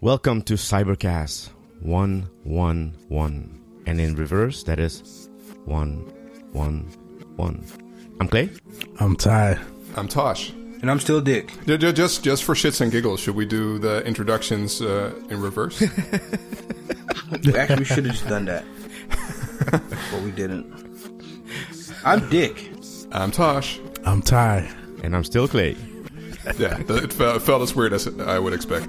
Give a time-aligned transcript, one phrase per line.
[0.00, 1.50] Welcome to Cybercast
[1.80, 3.60] 111.
[3.86, 5.28] And in reverse, that is
[5.64, 7.64] 111.
[8.20, 8.50] I'm Clay.
[8.98, 9.58] I'm Ty.
[9.96, 10.50] I'm Tosh.
[10.80, 11.52] And I'm still Dick.
[11.66, 15.40] Ju- ju- Just, just for shits and giggles, should we do the introductions uh, in
[15.40, 15.82] reverse?
[17.54, 18.64] Actually, we should have just done that.
[19.70, 20.66] but we didn't.
[22.04, 22.72] I'm Dick.
[23.12, 23.78] I'm Tosh.
[24.04, 24.70] I'm Ty.
[25.02, 25.76] And I'm still Clay.
[26.58, 28.88] Yeah, it felt, it felt as weird as I would expect.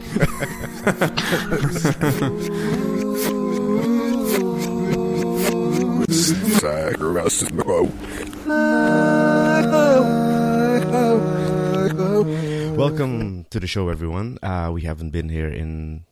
[12.77, 14.37] Welcome to the show, everyone.
[14.41, 16.05] Uh, we haven't been here in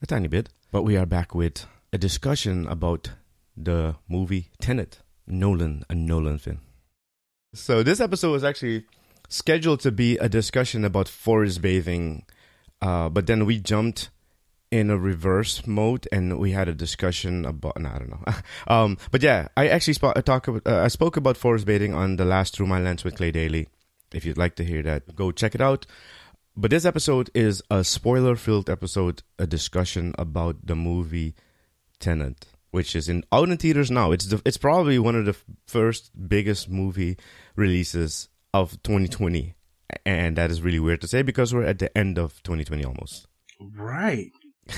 [0.00, 3.10] a tiny bit, but we are back with a discussion about
[3.54, 6.60] the movie Tenet, Nolan, a Nolan film.
[7.52, 8.84] So this episode was actually
[9.28, 12.24] scheduled to be a discussion about forest bathing,
[12.80, 14.10] uh, but then we jumped
[14.70, 17.78] in a reverse mode and we had a discussion about.
[17.80, 18.34] No, I don't know.
[18.74, 21.94] um, but yeah, I actually sp- I talk about, uh, I spoke about forest bathing
[21.94, 23.68] on the last Through My Lens with Clay Daly.
[24.12, 25.86] If you'd like to hear that, go check it out.
[26.56, 31.36] But this episode is a spoiler-filled episode, a discussion about the movie
[32.00, 34.12] Tenet, which is in out in theaters now.
[34.12, 37.16] It's the, it's probably one of the first biggest movie
[37.54, 39.54] releases of 2020,
[40.06, 43.26] and that is really weird to say because we're at the end of 2020 almost.
[43.60, 44.30] Right.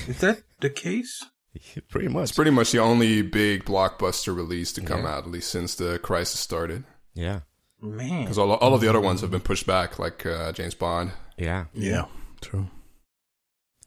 [0.07, 1.23] Is that the case?
[1.89, 2.23] Pretty much.
[2.23, 5.15] It's pretty much the only big blockbuster release to come Yeah.
[5.17, 6.85] out, at least since the crisis started.
[7.13, 7.41] yeah,
[7.81, 8.21] Man.
[8.23, 11.11] Because all, all of the other ones have been pushed back, like uh, James Bond.
[11.37, 11.65] yeah.
[11.73, 12.05] Yeah,
[12.39, 12.69] true.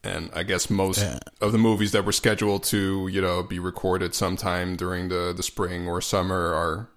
[0.02, 1.18] And I guess most Yeah.
[1.40, 5.42] of the movies that were scheduled to, you know, be recorded sometime during the, the
[5.42, 6.90] spring or summer are,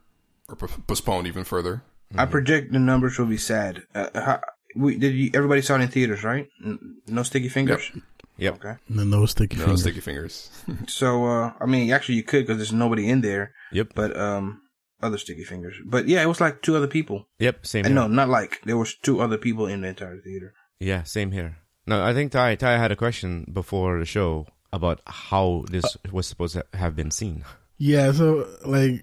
[0.50, 1.84] are postponed even further.
[2.16, 3.84] I project the numbers will be sad.
[3.94, 4.42] Uh, how,
[4.76, 6.48] we, did you, everybody saw it in theaters, right?
[6.66, 7.92] N- No sticky fingers?
[8.38, 8.56] Yep.
[8.56, 8.76] Okay.
[8.90, 9.82] No, no sticky No fingers.
[9.82, 10.50] sticky fingers.
[10.88, 13.94] So, uh, I mean, actually, you could because there's nobody in there, Yep.
[13.96, 14.62] but um,
[15.02, 15.76] other sticky fingers.
[15.86, 17.28] But yeah, it was like two other people.
[17.40, 17.66] Yep.
[17.66, 17.86] Same.
[17.86, 18.08] And Here.
[18.08, 20.54] no, not like there was two other people in the entire theater.
[20.80, 21.04] Yeah.
[21.04, 21.58] Same here.
[21.88, 26.28] No, I think Ty Ty had a question before the show about how this was
[26.28, 27.44] supposed to have been seen.
[27.80, 29.02] Yeah, so like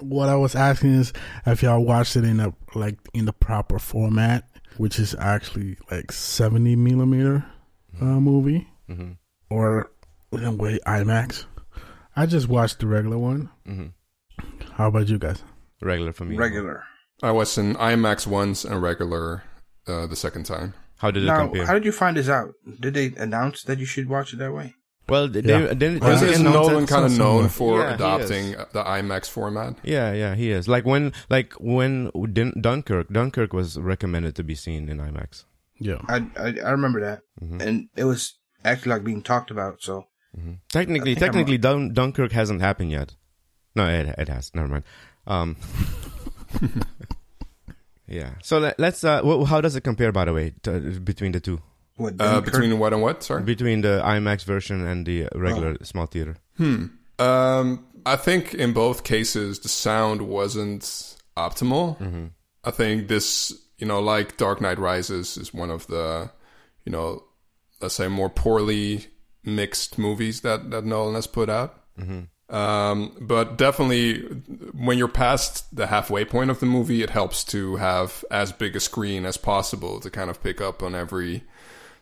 [0.00, 1.12] what I was asking is
[1.46, 6.12] if y'all watched it in a like in the proper format, which is actually like
[6.12, 7.44] seventy millimeter
[8.00, 9.12] uh, movie, hmm
[9.50, 9.90] or
[10.32, 11.44] in way IMAX.
[12.16, 13.50] I just watched the regular one.
[13.66, 13.86] hmm
[14.72, 15.42] How about you guys?
[15.80, 16.36] Regular for me.
[16.36, 16.84] Regular.
[17.22, 19.42] I was in IMAX once and regular
[19.86, 20.74] uh, the second time.
[20.98, 21.66] How did it Now, compare?
[21.66, 22.54] how did you find this out?
[22.80, 24.74] Did they announce that you should watch it that way?
[25.08, 25.66] Well, they, Yeah.
[25.74, 29.76] they, they, Well, Isn't Nolan kind of known for Yeah, adopting the IMAX format?
[29.82, 30.66] Yeah, yeah, he is.
[30.68, 35.44] Like when, like when Dun- Dunkirk, Dunkirk was recommended to be seen in IMAX.
[35.78, 37.60] Yeah, I I, I remember that, Mhm.
[37.60, 39.82] and it was actually like being talked about.
[39.82, 43.14] So hmm Technically, I think I'm technically, Dun- Dunkirk hasn't happened yet.
[43.74, 44.52] No, it it has.
[44.54, 44.84] Never mind.
[45.26, 45.56] Um,
[48.06, 48.30] yeah.
[48.42, 49.02] So let, let's.
[49.04, 51.60] Uh, wh- how does it compare, by the way, to, between the two,
[51.96, 52.14] what?
[52.14, 52.44] Uh, Dunkirk?
[52.52, 53.22] between what and what?
[53.22, 53.42] Sorry.
[53.42, 56.36] between the IMAX version and the regular small theater?
[56.56, 56.86] Hmm.
[57.18, 60.82] Um, I think in both cases the sound wasn't
[61.36, 61.98] optimal.
[61.98, 62.26] Mm-hmm.
[62.64, 66.30] I think this, you know, like Dark Knight Rises, is one of the,
[66.84, 67.24] you know,
[67.80, 69.06] let's say more poorly
[69.44, 71.80] mixed movies that that Nolan has put out.
[71.98, 72.54] Mm-hmm.
[72.54, 74.20] Um, but definitely,
[74.72, 78.76] when you're past the halfway point of the movie, it helps to have as big
[78.76, 81.42] a screen as possible to kind of pick up on every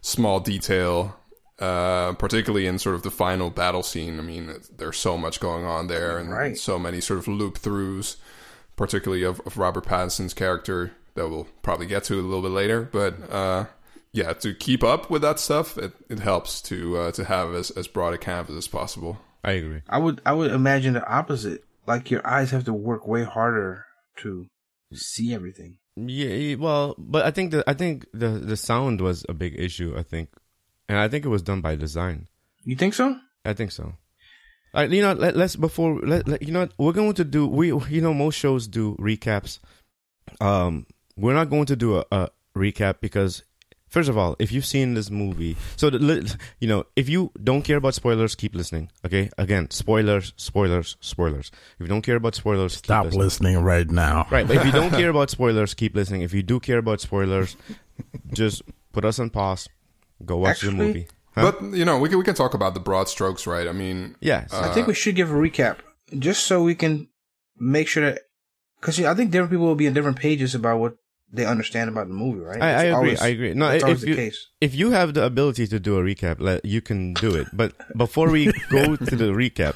[0.02, 1.16] small detail,
[1.58, 4.18] uh, particularly in sort of the final battle scene.
[4.18, 6.58] I mean, there's so much going on there, and Right.
[6.58, 8.16] so many sort of loop throughs,
[8.76, 12.82] particularly of, of Robert Pattinson's character that we'll probably get to a little bit later.
[12.82, 13.66] But uh,
[14.12, 17.70] yeah, to keep up with that stuff, it, it helps to uh, to have as,
[17.70, 19.18] as broad a canvas as possible.
[19.44, 19.82] I agree.
[19.88, 21.64] I would I would imagine the opposite.
[21.86, 23.84] Like your eyes have to work way harder
[24.18, 24.46] to
[24.94, 25.78] see everything.
[25.96, 29.94] Yeah, well, but I think the I think the the sound was a big issue.
[29.96, 30.30] I think,
[30.88, 32.28] and I think it was done by design.
[32.64, 33.16] You think so?
[33.44, 33.94] I think so.
[34.74, 37.46] Uh, you know, let, let's before let, let you know what, we're going to do.
[37.46, 39.58] We you know most shows do recaps.
[40.40, 40.86] Um,
[41.16, 43.42] we're not going to do a, a recap because
[43.92, 45.98] first of all, if you've seen this movie, so the,
[46.58, 48.90] you know if you don't care about spoilers, keep listening.
[49.06, 51.50] Okay, again, spoilers, spoilers, spoilers.
[51.78, 53.22] If you don't care about spoilers, keep stop listening.
[53.22, 54.26] listening right now.
[54.30, 56.22] Right, but if you don't care about spoilers, keep listening.
[56.22, 57.56] If you do care about spoilers,
[58.32, 58.62] just
[58.92, 59.68] put us on pause.
[60.24, 61.06] Go watch the movie.
[61.34, 61.52] Huh?
[61.52, 63.66] But you know, we can we can talk about the broad strokes, right?
[63.68, 65.78] I mean, Yeah, Uh, I think we should give a recap
[66.18, 67.08] just so we can
[67.58, 68.20] make sure that
[68.80, 70.96] because I think different people will be on different pages about what
[71.32, 72.60] they understand about the movie, right?
[72.62, 72.92] I, I agree.
[72.92, 73.54] always- I agree.
[73.54, 74.46] No, that's if always the you case.
[74.60, 77.48] if you have the ability to do a recap, let, you can do it.
[77.52, 79.74] But before we go to the recap,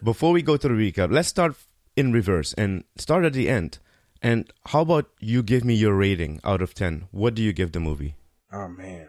[0.02, 1.54] before we go to the recap, let's start
[1.96, 3.78] in reverse and start at the end.
[4.20, 7.06] And how about you give me your rating out of ten?
[7.12, 8.16] What do you give the movie?
[8.52, 9.06] Oh man,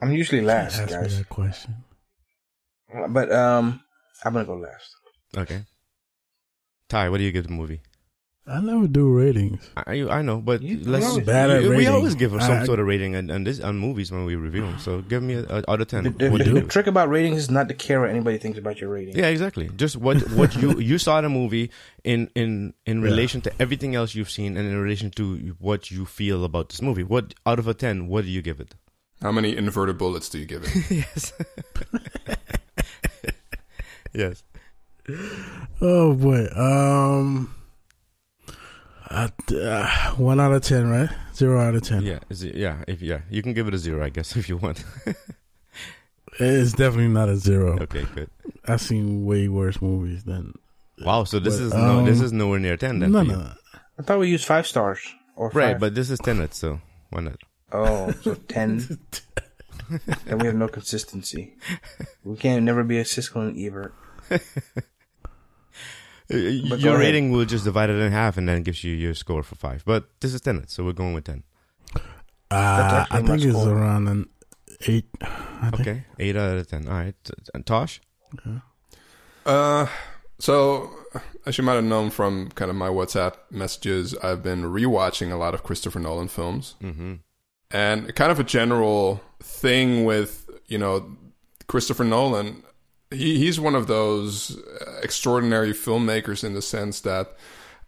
[0.00, 1.74] I'm usually last, Ask me guys, that question.
[3.08, 3.80] but um,
[4.24, 4.94] I'm gonna go last.
[5.36, 5.64] Okay.
[6.88, 7.80] Ty, what do you give the movie?
[8.44, 9.70] I never do ratings.
[9.76, 11.04] I I know, but You- let's.
[11.04, 11.88] you always- Bad at we, we rating.
[11.94, 14.62] always give some I- sort of rating on, on this on movies when we review
[14.62, 14.80] them.
[14.80, 16.02] So give me a, a, out of ten.
[16.04, 18.10] The, the- what the- do you the trick about ratings is not to care what
[18.10, 19.16] anybody thinks about your rating.
[19.16, 19.70] Yeah, exactly.
[19.76, 21.70] Just what what you you saw the movie
[22.02, 23.04] in in in Yeah.
[23.10, 26.82] relation to everything else you've seen, and in relation to what you feel about this
[26.82, 27.04] movie.
[27.04, 28.08] What out of a ten?
[28.08, 28.74] What do you give it?
[29.22, 30.90] How many inverted bullets do you give it?
[30.90, 31.32] yes.
[34.12, 34.42] yes.
[35.80, 36.48] Oh boy.
[36.56, 37.54] Um.
[39.12, 39.86] At, uh,
[40.16, 41.10] one out of ten, right?
[41.34, 42.02] Zero out of ten.
[42.02, 42.20] Yeah.
[42.30, 42.82] Is it, yeah.
[42.88, 44.84] If yeah, you can give it a zero, I guess, if you want.
[46.38, 47.78] It's definitely not a zero.
[47.82, 48.06] okay.
[48.14, 48.30] Good.
[48.66, 50.54] I've seen way worse movies than.
[51.04, 51.24] Wow.
[51.24, 52.04] So this But, is no.
[52.06, 53.00] This um, is nowhere near ten.
[53.00, 53.52] Then No, no.
[53.98, 55.00] I thought we used five stars
[55.36, 55.56] or five.
[55.56, 56.80] Right, but this is Tenet, so
[57.10, 57.36] why not?
[57.72, 58.78] oh, so ten.
[60.24, 61.54] then we have no consistency.
[62.24, 63.94] We can't never be a Siskel and Ebert.
[66.70, 69.42] But your rating will just divide it in half and then gives you your score
[69.42, 69.84] for five.
[69.84, 71.42] But this is Tenet, so we're going with ten.
[72.50, 73.70] Uh, I think it's score.
[73.76, 74.28] around an
[74.86, 75.06] eight.
[75.74, 76.86] Okay, eight out of ten.
[76.88, 77.14] All right,
[77.54, 78.00] and Tosh.
[79.46, 79.86] Uh,
[80.38, 80.90] so
[81.46, 85.36] as you might have known from kind of my WhatsApp messages, I've been rewatching a
[85.36, 87.14] lot of Christopher Nolan films, Mm-hmm.
[87.70, 91.16] and kind of a general thing with you know
[91.66, 92.62] Christopher Nolan.
[93.12, 97.36] He he's one of those uh, extraordinary filmmakers in the sense that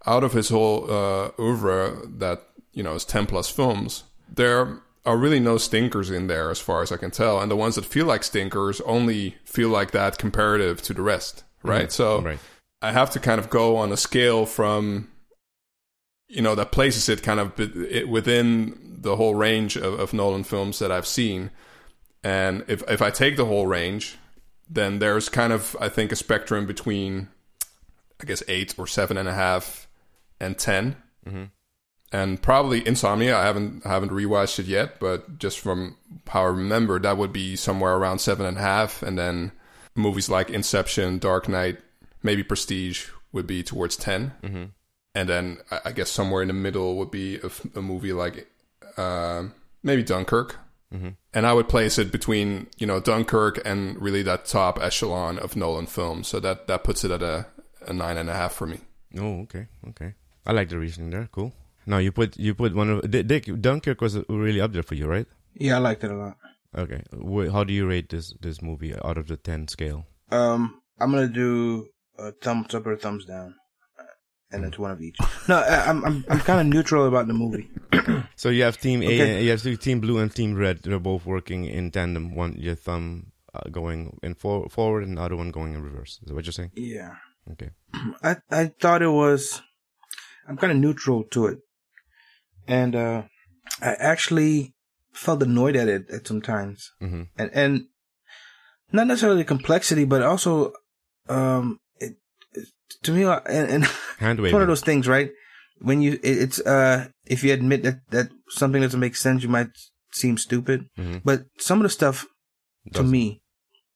[0.07, 2.43] out of his whole uh, oeuvre, that
[2.73, 6.83] you know is ten plus films, there are really no stinkers in there as far
[6.83, 10.19] as I can tell, and the ones that feel like stinkers only feel like that
[10.19, 11.93] comparative to the rest, right?
[11.93, 12.39] So right.
[12.81, 15.09] I have to kind of go on a scale from,
[16.29, 20.45] you know, that places it kind of it within the whole range of, of Nolan
[20.45, 21.51] films that I've seen.
[22.23, 24.17] And if, if I take the whole range,
[24.69, 27.29] then there's kind of, I think, a spectrum between,
[28.21, 29.87] I guess, eight or seven and a half
[30.41, 30.97] and 10.
[31.29, 31.51] Mhm.
[32.13, 35.97] And probably Insomnia, I haven't I haven't rewatched it yet, but just from
[36.29, 39.03] how I remember, that would be somewhere around seven and a half.
[39.03, 39.51] And then
[39.97, 41.79] movies like Inception, Dark Knight,
[42.23, 44.65] maybe Prestige would be towards 10 Mm-hmm.
[45.17, 47.41] and then I, guess somewhere in the middle would be
[47.75, 48.47] a movie like
[48.97, 49.45] uh,
[49.83, 50.57] maybe Dunkirk,
[50.95, 51.09] Mm-hmm.
[51.33, 55.57] and I would place it between you know Dunkirk and really that top echelon of
[55.57, 56.29] Nolan films.
[56.29, 57.47] So that that puts it at a,
[57.89, 58.79] a nine and a half for me.
[59.19, 60.15] Oh, okay, okay.
[60.47, 61.29] I like the reasoning there.
[61.33, 61.53] Cool.
[61.87, 65.07] Now you put you put one of Dick Dunkirk was really up there for you,
[65.07, 65.27] right?
[65.55, 66.37] Yeah, I liked it a lot.
[66.77, 67.03] Okay.
[67.51, 70.07] How do you rate this this movie out of the ten scale?
[70.31, 71.89] Um, I'm gonna do
[72.19, 73.55] a thumbs up or a thumbs down,
[74.55, 75.17] and it's one of each.
[75.49, 77.69] No, I'm I'm I'm kind of neutral about the movie.
[78.37, 79.45] So you have Team A, Okay.
[79.45, 80.83] you have Team Blue and Team Red.
[80.83, 82.35] They're both working in tandem.
[82.35, 86.19] One your thumb uh, going in for, forward, and the other one going in reverse.
[86.23, 86.73] Is that what you're saying?
[86.75, 87.15] Yeah,
[87.53, 87.71] Okay.
[88.23, 89.63] I I thought it was.
[90.49, 91.59] I'm kind of neutral to it,
[92.67, 93.23] and uh,
[93.81, 94.75] I actually
[95.13, 97.23] felt annoyed at it at some times, Mm-hmm.
[97.39, 97.73] and and
[98.93, 100.73] not necessarily the complexity, but also
[101.29, 101.79] um,
[103.03, 103.85] to me, uh, and, and
[104.19, 104.53] Hand it's waving.
[104.53, 105.31] one of those things, right?
[105.81, 109.49] When you, it, it's uh, if you admit that that something doesn't make sense, you
[109.49, 109.69] might
[110.13, 110.87] seem stupid.
[110.99, 111.23] Mhm.
[111.25, 112.27] But some of the stuff
[112.87, 113.43] to Doesn't- me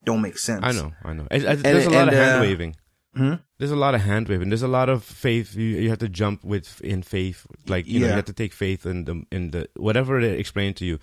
[0.05, 0.65] don't make sense.
[0.65, 1.27] I know, I know.
[1.31, 2.75] It- there's a lot of and, uh, hand waving.
[3.15, 3.35] Hmm?
[3.59, 4.49] There's a lot of hand waving.
[4.51, 5.55] There's a lot of faith.
[5.57, 7.47] You you have to jump with in faith.
[7.67, 10.75] Like you know, you have to take faith in the in the whatever they explain
[10.75, 10.99] to you.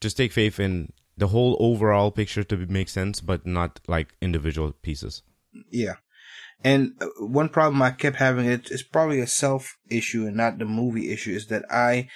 [0.00, 4.72] Just take faith in the whole overall picture to make sense, but not like individual
[4.82, 5.22] pieces.
[5.70, 5.96] Yeah.
[6.62, 10.58] And uh, one problem I kept having it is probably a self issue and not
[10.58, 12.08] the movie issue is that I,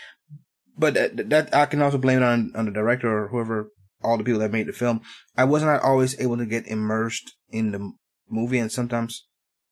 [0.76, 3.68] but that, that I can also blame it on on the director or whoever,
[4.02, 5.00] all the people that made the film.
[5.36, 7.92] I was not always able to get immersed in the
[8.28, 9.26] movie, and sometimes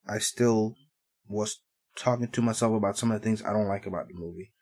[0.08, 0.75] I still
[1.28, 1.61] was
[1.96, 4.52] talking to myself about some of the things I don't like about the movie.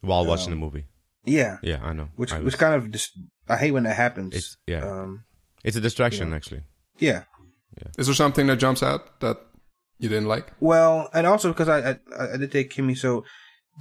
[0.00, 0.86] While watching the Um, movie.
[1.26, 2.08] Yeah, Yeah, I know.
[2.16, 3.10] which I which was- kind of just
[3.48, 4.34] I hate when that happens.
[4.34, 5.24] it's yeah, Um,
[5.62, 6.36] it's a distraction you know.
[6.36, 6.62] actually.
[6.98, 7.24] yeah.
[7.98, 9.38] Is there something that jumps out that
[9.98, 10.52] you didn't like?
[10.60, 13.24] Well, and also because I I, I did take Kimmy, so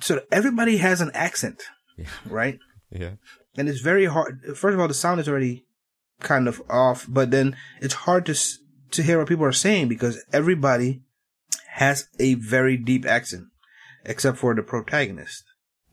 [0.01, 1.63] so everybody has an accent,
[1.97, 2.05] Yeah.
[2.25, 2.59] right?
[2.91, 3.11] Yeah,
[3.55, 4.41] And it's very hard.
[4.55, 5.65] First of all, the sound is already
[6.21, 8.57] kind of off, but then it's hard to s-
[8.91, 11.03] to hear what people are saying because everybody
[11.73, 13.45] has a very deep accent,
[14.05, 15.43] except for the protagonist.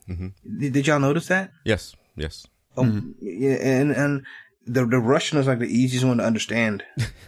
[0.09, 0.59] Mm-hmm.
[0.59, 1.51] Did, did y'all notice that?
[1.65, 2.47] Yes, yes.
[2.79, 4.25] Oh, yeah, and and
[4.67, 6.85] the the Russian is like the easiest one to understand,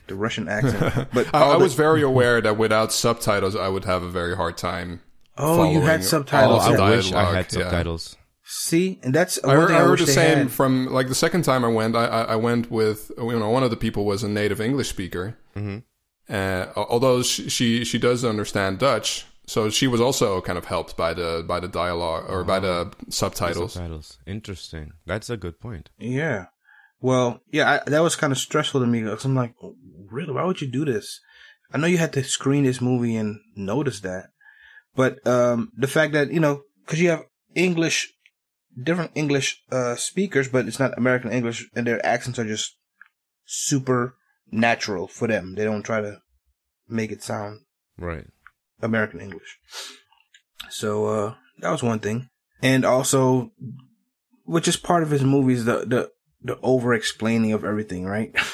[0.06, 1.08] the Russian accent.
[1.12, 4.36] But I, I the- was very aware that without subtitles, I would have a very
[4.36, 5.00] hard time.
[5.36, 6.64] oh, you had subtitles.
[6.66, 7.62] I the wish I had yeah.
[7.62, 8.16] subtitles.
[8.50, 10.50] See, and that's I heard, thing I heard the same had.
[10.50, 11.94] from like the second time I went.
[11.94, 14.88] I, I, I went with you know one of the people was a native English
[14.88, 15.78] speaker, hmm
[16.30, 20.96] uh, although she, she she does understand Dutch, so she was also kind of helped
[20.96, 23.74] by the by the dialogue or by the subtitles.
[23.74, 24.18] Subtitles.
[24.26, 24.92] Interesting.
[25.06, 25.90] That's a good point.
[25.98, 26.46] Yeah.
[27.00, 29.54] Well, yeah, I, that was kind of stressful to me because I'm like,
[30.10, 31.20] really, why would you do this?
[31.72, 34.30] I know you had to screen this movie and notice that,
[34.96, 37.24] but um, the fact that you know, because you have
[37.54, 38.12] English,
[38.80, 42.76] different English uh, speakers, but it's not American English, and their accents are just
[43.44, 44.16] super
[44.50, 45.54] natural for them.
[45.54, 46.20] They don't try to
[46.88, 47.60] make it sound
[47.98, 48.26] Right.
[48.80, 49.58] American English.
[50.70, 52.28] So uh that was one thing.
[52.62, 53.52] And also
[54.44, 56.10] which is part of his movies the the
[56.42, 58.34] the over explaining of everything, right?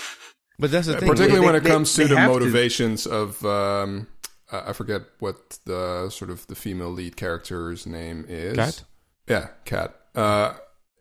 [0.57, 1.09] But that's the thing.
[1.09, 2.39] particularly They- when it they- comes to they the have to.
[2.39, 4.07] motivations of um
[4.53, 8.55] I I forget what the sort of the female lead character's name is.
[8.57, 8.85] Kat?
[9.27, 9.95] Yeah, Kat.
[10.15, 10.53] Uh,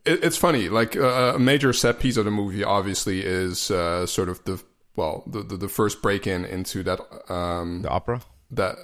[0.04, 0.68] it, it's funny.
[0.68, 4.60] Like uh, a major set piece of the movie, obviously, is uh, sort of the
[4.96, 6.98] well, the the, the first break in into that
[7.30, 8.22] um the opera.
[8.50, 8.74] that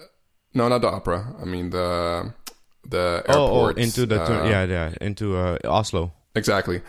[0.54, 1.34] no, not the opera.
[1.42, 2.32] I mean the
[2.88, 6.12] the Oh, oh, into the uh, yeah, yeah, into uh, Oslo.
[6.36, 6.80] Exactly.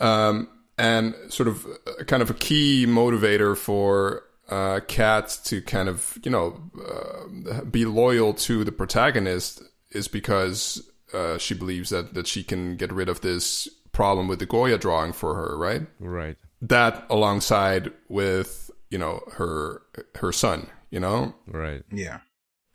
[0.00, 1.66] Um, and sort of
[2.06, 7.84] kind of a key motivator for uh, Kat to kind of, you know, uh, be
[7.84, 13.08] loyal to the protagonist is because uh, she believes that, that she can get rid
[13.08, 15.86] of this problem with the Goya drawing for her, right?
[15.98, 16.36] Right.
[16.60, 19.82] That alongside with, you know, her
[20.16, 21.34] her son, you know?
[21.46, 21.82] Right.
[21.90, 22.20] yeah.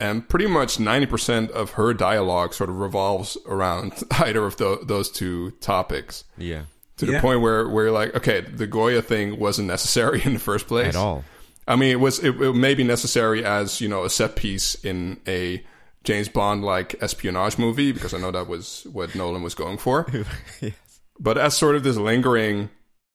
[0.00, 5.08] and pretty much 90% of her dialogue sort of revolves around either of tho- those
[5.10, 6.64] two topics Yeah.
[7.02, 7.20] To the Yeah.
[7.20, 10.96] point where we're like okay the goya thing wasn't necessary in the first place At
[10.96, 11.24] all.
[11.66, 14.74] i mean it was it, it may be necessary as you know a set piece
[14.84, 15.62] in a
[16.04, 20.06] james bond like espionage movie because i know that was what nolan was going for
[20.60, 21.00] yes.
[21.18, 22.70] but as sort of this lingering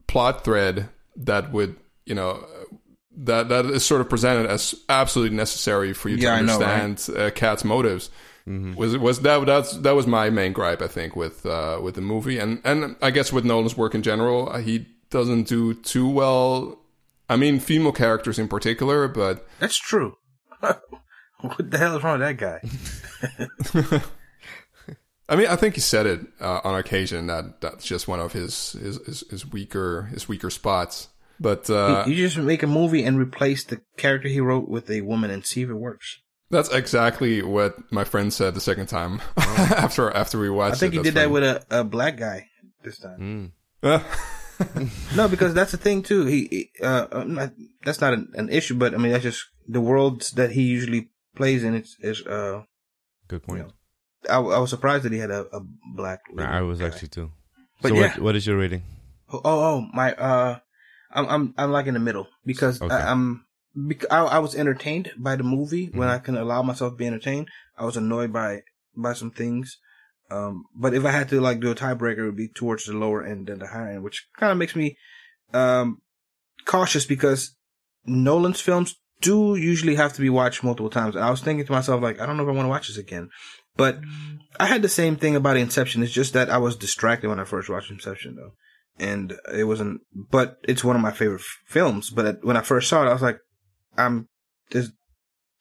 [0.07, 1.75] plot thread that would
[2.05, 2.45] you know
[3.19, 6.81] that that is sort of presented as absolutely necessary for you Yeah, to know, right?
[6.81, 8.11] understand uh, Kat's motives
[8.47, 8.75] Mm-hmm.
[8.75, 12.01] was was that that's that was my main gripe I think with uh, with the
[12.01, 16.07] movie and and I guess with Nolan's work in general uh, he doesn't do too
[16.07, 16.79] well
[17.27, 20.15] I mean female characters in particular but That's true.
[20.59, 24.01] what the hell is wrong with that guy?
[25.29, 28.31] I mean, I think he said it uh, on occasion that that's just one of
[28.31, 31.09] his his, his, his weaker his weaker spots.
[31.39, 35.01] But uh, you just make a movie and replace the character he wrote with a
[35.01, 36.19] woman and see if it works.
[36.49, 40.75] That's exactly what my friend said the second time after after we watched.
[40.75, 40.97] I think it.
[40.97, 42.47] he did that with a, a black guy
[42.83, 43.53] this time.
[43.83, 44.03] Mm.
[45.15, 46.25] No, because that's the thing too.
[46.25, 47.49] He, he uh,
[47.83, 51.11] that's not an, an issue, but I mean that's just the worlds that he usually
[51.35, 51.75] plays in.
[51.75, 52.63] It's is uh,
[53.27, 53.71] Good point.
[54.25, 54.37] Yeah.
[54.37, 55.61] I, I was surprised that he had a, a
[55.95, 56.21] black.
[56.37, 56.87] I was guy.
[56.87, 57.31] actually too.
[57.81, 58.01] But so yeah.
[58.01, 58.83] what, what is your rating?
[59.31, 60.13] Oh, oh, my.
[60.13, 60.59] Uh,
[61.11, 62.93] I'm I'm I'm like in the middle because Okay.
[62.93, 63.45] I, I'm.
[64.09, 66.13] I, I was entertained by the movie when Mhm.
[66.15, 67.49] I can allow myself to be entertained.
[67.77, 68.61] I was annoyed by
[68.95, 69.77] by some things.
[70.31, 72.93] Um, but if I had to like do a tiebreaker, it would be towards the
[72.93, 74.97] lower end than the higher end, which kind of makes me
[75.53, 76.01] um
[76.65, 77.55] cautious because
[78.05, 81.15] Nolan's films do usually have to be watched multiple times.
[81.15, 82.87] And I was thinking to myself, like, I don't know if I want to watch
[82.87, 83.29] this again.
[83.75, 83.99] But
[84.59, 86.01] I had the same thing about Inception.
[86.03, 88.53] It's just that I was distracted when I first watched Inception, though.
[88.99, 92.09] And it wasn't, but it's one of my favorite f- films.
[92.09, 93.39] But when I first saw it, I was like,
[93.97, 94.27] I'm,
[94.71, 94.91] this,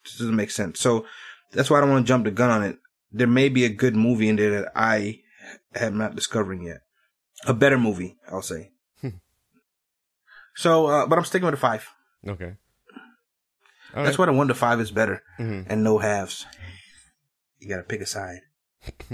[0.03, 0.79] this doesn't make sense.
[0.79, 1.05] So
[1.51, 2.77] that's why I don't want to jump the gun on it.
[3.11, 5.19] There may be a good movie in there that I
[5.75, 6.81] am not discovering yet.
[7.45, 8.71] A better movie, I'll say.
[10.55, 11.87] so, uh, but I'm sticking with a five.
[12.27, 12.53] Okay.
[13.95, 14.27] All That's right.
[14.27, 15.65] why the one to five is better Mhm.
[15.69, 16.45] and no halves.
[17.59, 18.39] You gotta pick a side.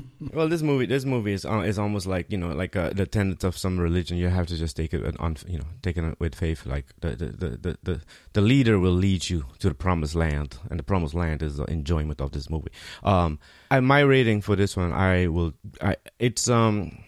[0.32, 3.06] Well, this movie, this movie is uh, is almost like you know, like uh, the
[3.06, 4.16] tenets of some religion.
[4.16, 6.66] You have to just take it on, you know, take it with faith.
[6.66, 8.00] Like the the, the, the, the
[8.32, 11.64] the leader will lead you to the promised land, and the promised land is the
[11.64, 12.70] enjoyment of this movie.
[13.02, 13.38] Um,
[13.70, 16.98] I, my rating for this one, I will, I it's um,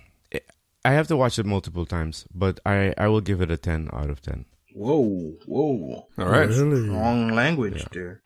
[0.84, 3.88] I have to watch it multiple times, but I I will give it a ten
[3.92, 4.44] out of ten.
[4.74, 6.06] Whoa, whoa.
[6.18, 6.88] All right, Really?
[6.88, 8.22] Wrong language there.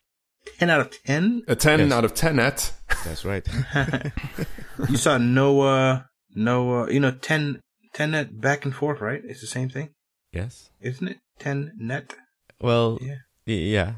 [0.59, 1.43] 10 out of 10?
[1.47, 1.91] a ten Yes.
[1.91, 2.73] out of ten net.
[3.05, 3.47] That's right.
[4.89, 6.01] you saw no, uh,
[6.35, 7.59] no, uh, you know, 10,
[7.93, 9.21] 10 net back and forth, right?
[9.23, 9.89] It's the same thing,
[10.31, 10.69] yes.
[10.81, 11.17] isn't it?
[11.39, 12.15] 10 net?
[12.59, 13.15] Well, Yeah.
[13.47, 13.93] y- yeah.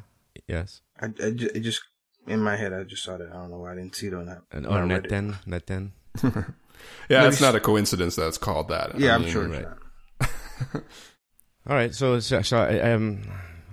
[0.47, 0.81] Yes.
[0.99, 1.81] I, I ju- it just
[2.27, 3.29] in my head, I just saw that.
[3.29, 4.39] I don't know why I didn't see it on that.
[4.51, 5.09] And, or read Net it.
[5.09, 5.91] 10, Net 10.
[7.09, 8.99] Yeah, Maybe it's not a coincidence that it's called that.
[8.99, 9.45] Yeah, I I'm mean, sure.
[9.53, 9.75] it's right.
[10.73, 10.83] not.
[11.67, 12.57] All right, so, so, so
[12.93, 13.21] um,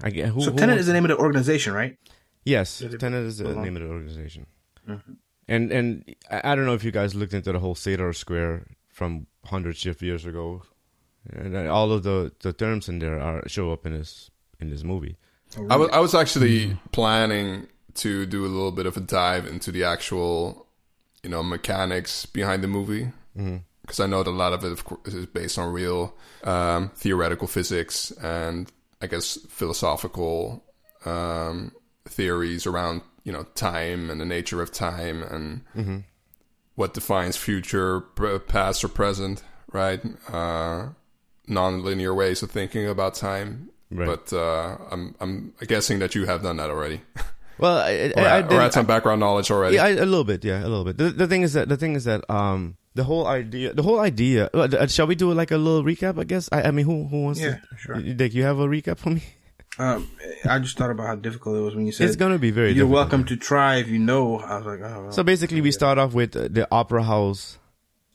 [0.03, 1.97] I get who, So who Tenet wants- is the name of the organization, right?
[2.45, 4.47] Yes, Did Tenet is the name of the organization.
[4.89, 5.17] Mhm.
[5.49, 8.67] And and I I don't know if you guys looked into the whole Sator Square
[8.89, 10.63] from hundreds of years ago,
[11.33, 14.31] and uh, all of the, the terms in there are show up in this
[14.61, 15.17] in this movie.
[15.69, 19.73] I was, I was actually planning to do a little bit of a dive into
[19.73, 20.67] the actual,
[21.25, 23.63] you know, mechanics behind the movie Mhm.
[23.83, 26.91] because I know that a lot of it, of course, is based on real um,
[26.95, 28.71] theoretical physics and
[29.03, 30.63] I guess philosophical
[31.05, 31.73] um,
[32.07, 35.99] theories around, you know, time and the nature of time and Mm-hmm.
[36.75, 38.01] what defines future,
[38.49, 39.43] past, or present,
[39.73, 40.01] right?
[40.33, 40.89] Uh,
[41.47, 43.71] non-linear ways of thinking about time.
[43.91, 44.07] Right.
[44.07, 47.01] But uh, I'm I'm guessing that you have done that already,
[47.59, 49.77] well, I, or, I, I or had some background knowledge already.
[49.77, 50.97] yeah, I, a little bit, yeah, a little bit.
[50.97, 53.99] The, the thing is that the thing is that um the whole idea the whole
[53.99, 54.49] idea.
[54.55, 56.21] uh, uh, shall we do like a little recap?
[56.21, 56.49] I guess.
[56.53, 57.61] I, I mean, who who wants Yeah, to?
[57.79, 58.01] sure.
[58.01, 59.25] Dick, you have a recap for me?
[59.81, 60.11] Um,
[60.45, 62.73] I just thought about how difficult it was when you said It's gonna be very.
[62.73, 64.39] you're welcome to try if you know.
[64.39, 65.03] I was like, oh.
[65.05, 65.13] Well.
[65.13, 67.59] So basically, we start off with the opera house,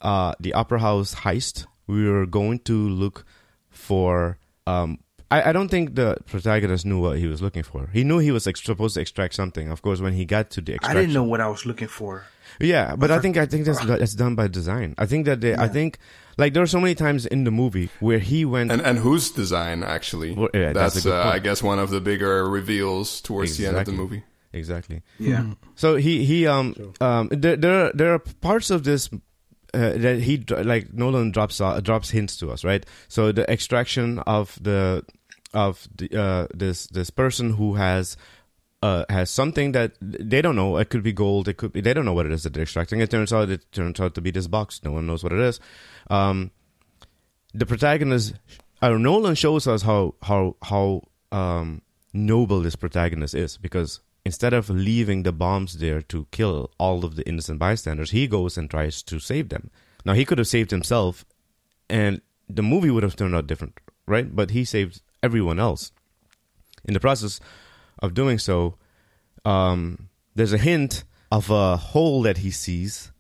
[0.02, 1.66] uh, the opera house heist.
[1.88, 3.26] We were going to look
[3.70, 4.38] for.
[4.68, 5.00] Um,
[5.32, 7.90] I, I don't think the protagonist knew what he was looking for.
[7.92, 9.72] He knew he was ex- supposed to extract something.
[9.72, 12.26] Of course, when he got to the I didn't know what I was looking for.
[12.60, 14.96] Yeah, but I think I think that's that's done by design.
[14.98, 16.00] I think that they, I think
[16.38, 18.72] like there are so many times in the movie where he went.
[18.72, 20.34] and and whose design actually?
[20.34, 21.30] Well, yeah, that's a that's good uh.
[21.30, 24.24] I guess one of the bigger reveals towards the end of the movie.
[24.54, 25.02] exactly.
[25.20, 25.54] Yeah.
[25.76, 29.10] So he he um um there there are, there are parts of this
[29.74, 32.86] uh, that he like Nolan drops uh, drops hints to us, right?
[33.10, 35.04] So the extraction of the
[35.54, 38.18] of the uh this this person who has
[38.86, 40.78] uh has something that they don't know.
[40.78, 41.48] It could be gold.
[41.48, 43.00] It could be they don't know what it is that they're extracting.
[43.00, 44.82] It turns out it turns out to be this box.
[44.84, 45.60] No one knows what it is.
[46.10, 46.52] Um,
[47.54, 48.34] the protagonist,
[48.82, 50.88] uh, Nolan shows us how how how
[51.32, 51.82] um,
[52.14, 57.16] noble this protagonist is because instead of leaving the bombs there to kill all of
[57.16, 59.70] the innocent bystanders, he goes and tries to save them.
[60.06, 61.26] Now he could have saved himself,
[61.90, 64.36] and the movie would have turned out different, right?
[64.36, 65.92] But he saved everyone else.
[66.88, 67.40] In the process
[68.00, 68.78] of doing so,
[69.44, 73.12] um, there's a hint of a hole that he sees,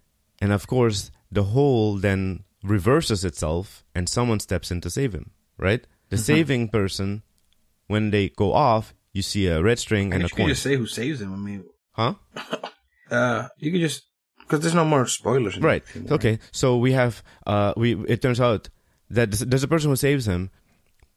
[0.41, 5.31] and of course, the hole then reverses itself, and someone steps in to save him.
[5.57, 5.85] Right?
[6.09, 7.23] The saving person,
[7.87, 10.47] when they go off, you see a red string I and a guess you coin.
[10.49, 11.33] just say who saves him.
[11.33, 12.13] I mean, Huh?
[13.11, 14.03] uh, you can just
[14.39, 15.57] because there's no more spoilers.
[15.57, 15.83] Right.
[15.85, 16.39] film, Okay.
[16.51, 18.69] So we have uh we it turns out
[19.09, 20.51] that there's- there's a person who saves him,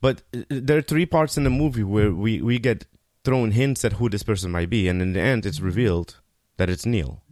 [0.00, 2.86] but uh, there are three parts in the movie where we we get
[3.24, 6.20] thrown hints at who this person might be, and in the end, it's revealed
[6.56, 7.22] that it's Neil.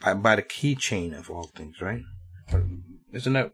[0.00, 2.02] By, by the keychain of all things, right?
[3.12, 3.52] Isn't that?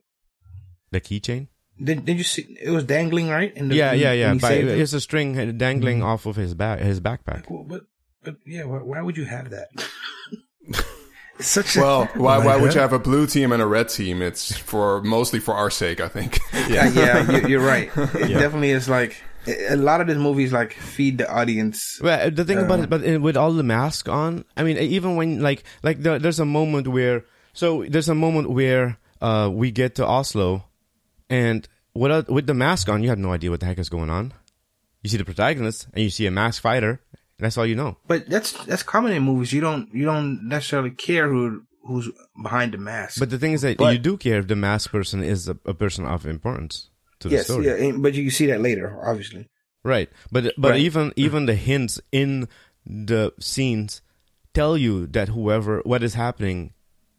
[0.90, 1.48] The keychain.
[1.82, 2.56] Did, did you see?
[2.60, 3.54] It was dangling, right?
[3.56, 4.34] In the, Yeah, yeah, yeah.
[4.34, 7.46] By, it's a string dangling off of his back, his backpack.
[7.46, 7.86] Cool, but
[8.22, 9.68] but yeah, why, why would you have that?
[11.38, 13.88] it's such a Well, why why would you have a blue team and a red
[13.88, 14.20] team?
[14.20, 16.38] It's for mostly for our sake, I think.
[16.68, 17.90] yeah, yeah, you, you're right.
[17.96, 22.00] It definitely is like a lot of these movies like feed the audience.
[22.02, 24.76] Well, the thing about Uh, it, but uh, with all the mask on, I mean,
[24.78, 29.50] even when like like there, there's a moment where so there's a moment where uh
[29.52, 30.64] we get to Oslo,
[31.28, 34.10] and without with the mask on, you have no idea what the heck is going
[34.10, 34.32] on.
[35.02, 37.00] You see the protagonist, and you see a masked fighter.
[37.38, 37.96] And that's all you know.
[38.06, 39.50] But that's that's common in movies.
[39.52, 42.10] You don't you don't necessarily care who who's
[42.42, 43.18] behind the mask.
[43.18, 45.56] But the thing is that But- you do care if the masked person is a,
[45.64, 46.89] a person of importance
[47.20, 47.66] to the yes, story.
[47.66, 49.48] yeah, and- but you see that later, obviously.
[49.84, 50.10] Right.
[50.32, 50.80] But but Right.
[50.80, 52.48] even even the hints in
[52.84, 54.02] the scenes
[54.52, 56.72] tell you that whoever what is happening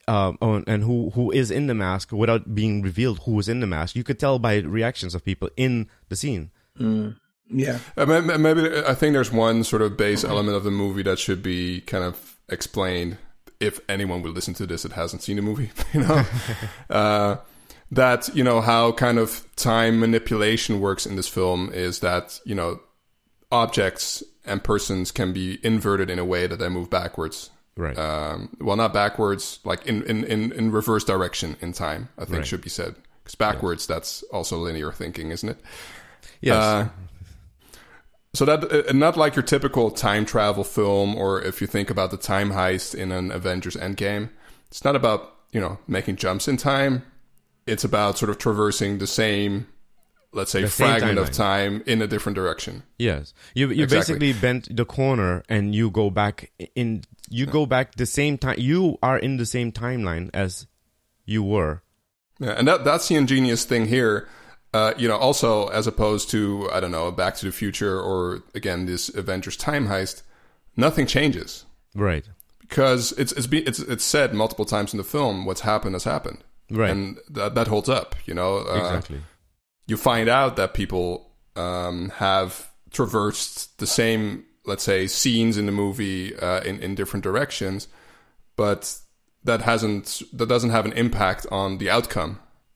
[0.07, 3.61] um on- and who who is in the mask without being revealed who is in
[3.61, 3.95] the mask.
[3.95, 6.51] You could tell by reactions of people in the scene.
[7.53, 10.71] Yeah, Uh, may- may- Maybe I think there's one sort of base element of the
[10.71, 13.17] movie that should be kind of explained.
[13.59, 16.25] If anyone will listen to this that hasn't seen the movie, you know,
[16.89, 17.35] uh,
[17.91, 22.55] that you know how kind of time manipulation works in this film is that you
[22.55, 22.79] know
[23.51, 27.49] objects and persons can be inverted in a way that they move backwards.
[27.77, 27.97] Right.
[27.97, 32.09] Um, well, not backwards, like in, in, in, in reverse direction in time.
[32.17, 32.47] I think Right.
[32.47, 35.57] should be said because backwards that's also linear thinking, isn't it?
[36.41, 36.55] yes.
[36.55, 36.89] Uh,
[38.33, 42.11] so that uh, not like your typical time travel film, or if you think about
[42.11, 44.29] the time heist in an Avengers Endgame,
[44.69, 47.03] it's not about you know making jumps in time.
[47.71, 49.65] It's about sort of traversing the same
[50.33, 52.83] let's say The fragment of time in a different direction.
[52.97, 53.97] Yes, you you Exactly.
[54.15, 57.03] basically bent the corner and you go back in.
[57.29, 58.55] You go back the same time.
[58.59, 60.67] You are in the same timeline as
[61.25, 61.81] you were.
[62.39, 64.27] Yeah, and that that's the ingenious thing here.
[64.73, 68.41] Uh, you know, also as opposed to I don't know, Back to the Future or
[68.55, 70.23] again this Avengers time heist,
[70.77, 72.25] nothing changes Right.
[72.61, 76.05] because it's it's be, it's it's said multiple times in the film what's happened has
[76.05, 76.39] happened,
[76.71, 76.89] Right.
[76.89, 78.15] and that that holds up.
[78.25, 79.21] You know, uh, exactly.
[79.87, 85.71] you find out that people um, have traversed the same, let's say, scenes in the
[85.71, 87.87] movie uh, in in different directions,
[88.55, 88.97] but
[89.43, 92.31] that hasn't that doesn't have an impact on the outcome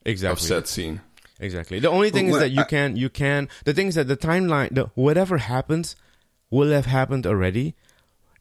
[0.06, 0.48] of Exactly.
[0.48, 1.02] said scene.
[1.40, 1.80] Exactly.
[1.80, 4.18] The only thing is that you I- can you can the thing is that the
[4.18, 5.96] timeline the whatever happens
[6.50, 7.76] will have happened already.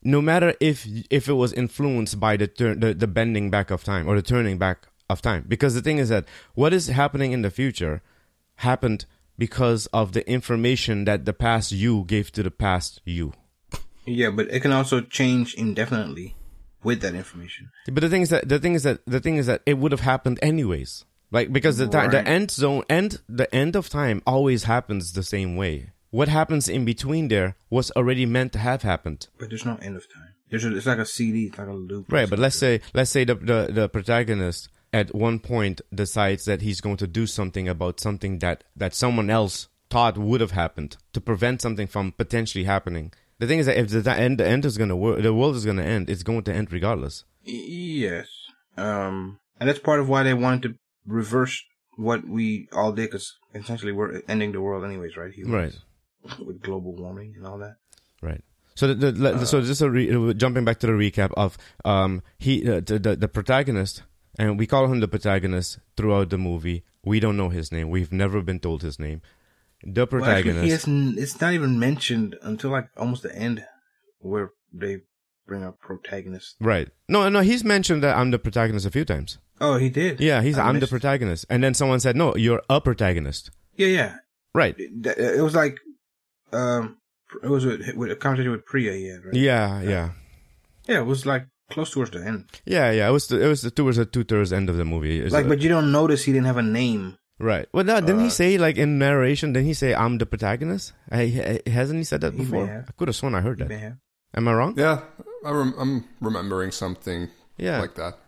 [0.02, 3.82] No matter if if it was influenced by the turn the, the bending back of
[3.84, 5.44] time or the turning back of time.
[5.48, 8.02] Because the thing is that what is happening in the future
[8.56, 9.06] happened
[9.38, 13.32] because of the information that the past you gave to the past you.
[14.06, 16.36] Yeah, but it can also change indefinitely
[16.82, 17.70] with that information.
[17.86, 19.92] But the thing is that the thing is that the thing is that it would
[19.92, 21.04] have happened anyways.
[21.30, 25.22] Like because the time the end zone end the end of time always happens the
[25.22, 25.90] same way.
[26.10, 29.26] What happens in between there was already meant to have happened.
[29.38, 30.28] But there's no end of time.
[30.48, 32.12] There's a, it's like a CD, it's like a loop.
[32.12, 36.62] Right, but let's say let's say the, the the protagonist at one point decides that
[36.62, 40.96] he's going to do something about something that that someone else thought would have happened
[41.12, 43.12] to prevent something from potentially happening.
[43.40, 45.66] The thing is that if the end the end is gonna work, the world is
[45.66, 46.09] gonna end.
[46.09, 47.24] It's going to end regardless.
[47.42, 48.28] Yes.
[48.76, 50.74] Um, and that's part of why they wanted to
[51.07, 51.62] reverse
[51.96, 55.33] what we all did, because essentially we're ending the world anyways, right?
[55.33, 55.80] Humans,
[56.38, 57.76] With global warming and all that.
[58.22, 58.42] Right.
[58.76, 62.22] So the, the, the so just a re, jumping back to the recap of um
[62.38, 64.02] he uh, the, the the protagonist
[64.38, 66.84] and we call him the protagonist throughout the movie.
[67.04, 67.90] We don't know his name.
[67.90, 69.20] We've never been told his name.
[69.82, 70.64] The Well, actually, protagonist.
[70.64, 73.64] he hasn't, it's not even mentioned until like almost the end,
[74.20, 75.02] where they
[75.46, 76.56] bring up protagonist.
[76.60, 76.88] right.
[77.08, 79.38] No, no, he's mentioned that I'm the protagonist a few times.
[79.60, 80.20] Oh, he did.
[80.20, 81.44] Yeah, he's I I'm the protagonist.
[81.50, 84.16] And then someone said, "No, you're a protagonist." Yeah, yeah.
[84.54, 84.74] Right.
[84.78, 85.78] It, it was like,
[86.52, 86.96] um,
[87.42, 88.92] it was with, with a conversation with Priya.
[88.94, 89.34] Yeah, right.
[89.34, 90.10] Yeah, yeah.
[90.88, 92.44] Yeah, it was like close towards the end.
[92.64, 93.09] Yeah, yeah.
[93.09, 95.20] It was the, it was the, towards the two thirds end of the movie.
[95.20, 97.16] It's Like, a- but you don't notice he didn't have a name.
[97.38, 97.66] right.
[97.72, 99.53] Well, no, didn't he uh, say like in narration?
[99.53, 100.92] Didn't he say I'm the protagonist?
[101.11, 102.87] I, I- hasn't he said that He before?
[102.88, 103.96] I could have sworn I heard He that.
[104.37, 104.74] Am I wrong?
[104.77, 105.00] Yeah,
[105.44, 108.18] I rem- I'm remembering something Yeah, like that.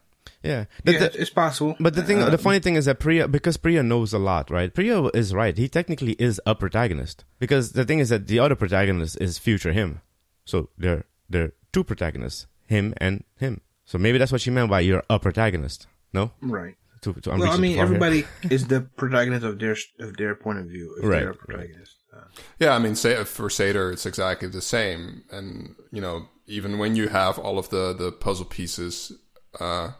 [0.43, 0.65] yeah.
[0.85, 1.77] The- Yeah, the- it's, it's possible.
[1.81, 4.51] but the thing, Uh, the funny thing is that Priya, because Priya knows a lot,
[4.51, 4.73] right?
[4.73, 5.57] Priya is right.
[5.59, 9.73] He technically is a protagonist because the thing is that the other protagonist is future
[9.73, 10.01] him.
[10.45, 13.61] So they're they're two protagonists, him and him.
[13.85, 15.87] So maybe that's what she meant by you're a protagonist.
[16.13, 16.75] No, right.
[17.03, 17.97] to, to, I'm well, I mean, too far here.
[17.97, 20.97] everybody is the protagonist of their of their point of view.
[20.99, 21.71] If Right, they're a right.
[22.15, 22.21] Uh,
[22.59, 26.97] Yeah, I mean, say for Sator, it's exactly the same, and you know, even when
[26.97, 29.13] you have all of the the puzzle pieces,
[29.61, 29.93] uh,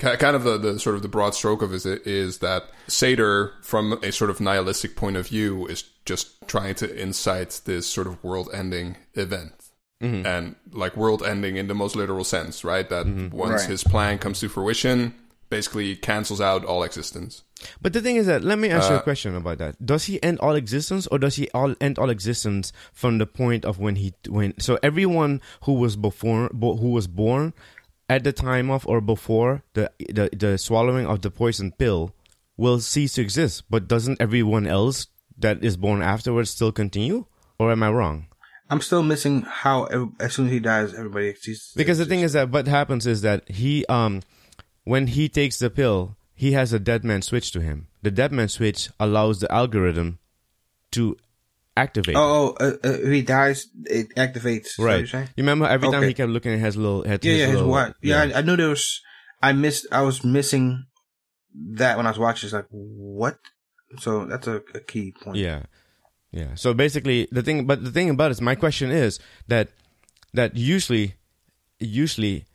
[0.00, 3.98] kind of the, the sort of the broad stroke of it is that Sator, from
[4.02, 8.22] a sort of nihilistic point of view, is just trying to incite this sort of
[8.24, 9.52] world-ending event.
[10.02, 10.24] Mm-hmm.
[10.26, 12.88] And like world ending in the most literal sense, right?
[12.88, 13.36] That Mm-hmm.
[13.36, 13.70] once Right.
[13.70, 15.14] his plan comes to fruition,
[15.50, 17.42] basically cancels out all existence.
[17.82, 19.76] But the thing is that let me ask you a Uh, question about that.
[19.84, 23.66] Does he end all existence, or does he all end all existence from the point
[23.66, 24.54] of when he when?
[24.58, 27.52] So everyone who was before bo- who was born
[28.08, 32.14] at the time of or before the the the swallowing of the poison pill
[32.56, 33.64] will cease to exist.
[33.68, 37.26] But doesn't everyone else that is born afterwards still continue?
[37.58, 38.26] Or am I wrong?
[38.70, 39.84] I'm still missing how
[40.20, 41.72] as soon as he dies, everybody sees.
[41.74, 44.22] Because the thing is that what happens is that he um
[44.84, 47.88] when he takes the pill, he has a dead man switch to him.
[48.02, 50.20] The dead man switch allows the algorithm
[50.92, 51.16] to
[51.76, 52.16] activate.
[52.16, 54.66] Oh, oh uh, uh, if he dies, it activates.
[54.66, 55.28] is that what right.
[55.36, 57.54] You remember every time he kept looking at his little at Yeah, his yeah, his
[57.56, 57.94] little, watch.
[58.02, 59.00] Yeah, I, I knew there was.
[59.42, 59.86] I missed.
[59.90, 60.84] I was missing
[61.74, 62.46] that when I was watching.
[62.46, 63.38] It's like what?
[63.98, 65.38] So that's a, a key point.
[65.38, 65.64] Yeah.
[66.32, 66.54] Yeah.
[66.54, 69.68] So basically the thing but the thing about it is my question is that
[70.32, 71.14] that usually
[71.78, 72.46] usually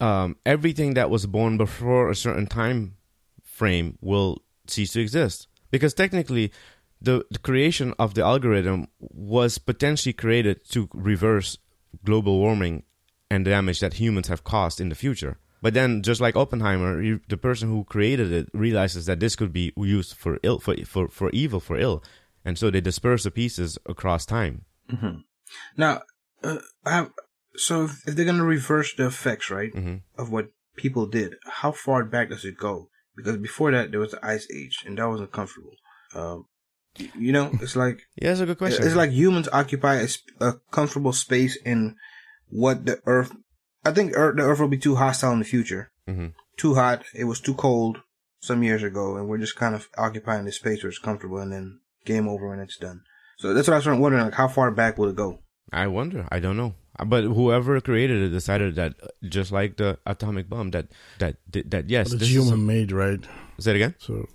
[0.00, 2.96] um everything that was born before a certain time
[3.42, 5.48] frame will cease to exist.
[5.70, 6.52] Because technically
[7.00, 11.58] the, the creation of the algorithm was potentially created to reverse
[12.04, 12.84] global warming
[13.30, 15.38] and damage that humans have caused in the future.
[15.60, 19.72] But then, just like Oppenheimer, the person who created it realizes that this could be
[19.76, 22.02] used for ill, for for, for evil, for ill,
[22.48, 24.64] and so they disperse the pieces across time.
[24.88, 25.16] hmm
[25.76, 26.00] Now,
[26.42, 27.10] uh, I have,
[27.56, 31.72] so if, if they're gonna reverse the effects, right, hmm of what people did, how
[31.72, 32.88] far back does it go?
[33.16, 35.74] Because before that, there was the Ice Age, and that wasn't comfortable.
[36.14, 36.46] Um,
[37.26, 38.84] You know, it's like Yeah, that's a good question.
[38.86, 40.08] it's like humans occupy a,
[40.48, 41.96] a comfortable space in
[42.62, 43.30] what the Earth.
[43.84, 45.90] I think Earth, the Earth will be too hostile in the future.
[46.08, 46.32] Mhm.
[46.56, 47.04] Too hot.
[47.14, 47.94] It was too cold
[48.40, 51.52] some years ago, and we're just kind of occupying this space where it's comfortable, and
[51.52, 51.66] then
[52.12, 52.98] game over and it's done.
[53.38, 54.24] So that's what I was wondering.
[54.24, 55.38] Like, how far back will it go?
[55.72, 56.26] I wonder.
[56.36, 56.72] I don't know.
[57.06, 60.86] But whoever created it decided that, uh, just like the atomic bomb, that
[61.22, 63.22] that that, that yes, But it's is human made, right?
[63.58, 63.94] a- say it again.
[63.98, 64.26] So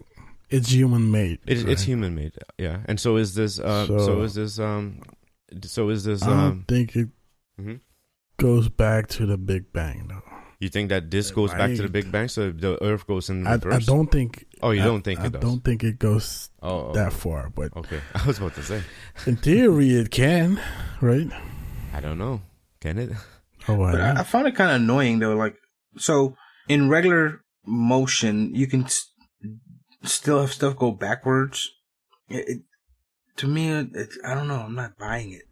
[0.50, 1.40] it's human made.
[1.46, 2.32] It, It's human made.
[2.58, 3.60] Yeah, and so is this.
[3.60, 4.60] Uh, so, So- is this.
[4.60, 5.02] Um,
[5.76, 6.24] so is this.
[6.24, 7.10] I don't Um, think it
[7.60, 7.82] mhm.
[8.38, 10.24] goes back to the Big Bang, though.
[10.64, 13.46] You think that this goes back to the Big Bang, so the Earth goes in
[13.46, 13.76] I, reverse?
[13.76, 14.46] I don't think.
[14.64, 15.44] Oh, you I- don't think I it does?
[15.44, 18.00] I don't think it goes Oh, oh, that far, but okay.
[18.16, 18.82] I was about to say.
[19.28, 20.60] in theory, it can,
[21.02, 21.28] right?
[21.94, 22.42] I don't know.
[22.80, 23.12] Can it?
[23.68, 25.36] Oh, I But I, I found it kind of annoying though.
[25.36, 25.56] Like,
[25.98, 26.36] so
[26.68, 29.12] in regular motion, you can s-
[30.04, 31.70] still have stuff go backwards.
[32.30, 32.62] It, it,
[33.38, 34.62] to me, it, it's I don't know.
[34.62, 35.44] I'm not buying it.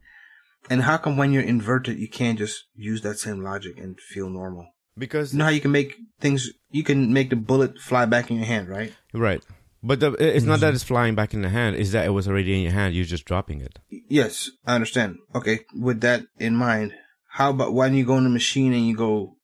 [0.69, 4.29] And how come when you're inverted, you can't just use that same logic and feel
[4.29, 4.67] normal?
[4.97, 8.29] Because You know how you can make things, you can make the bullet fly back
[8.29, 8.93] in your hand, right?
[9.13, 9.43] right.
[9.83, 10.61] But the, it's not Mm-hmm.
[10.61, 11.75] that it's flying back in the hand.
[11.75, 12.93] It's that it was already in your hand.
[12.93, 13.79] You're just dropping it.
[13.89, 15.17] Yes, I understand.
[15.33, 16.93] Okay, with that in mind,
[17.29, 19.37] how about when you go in the machine and you go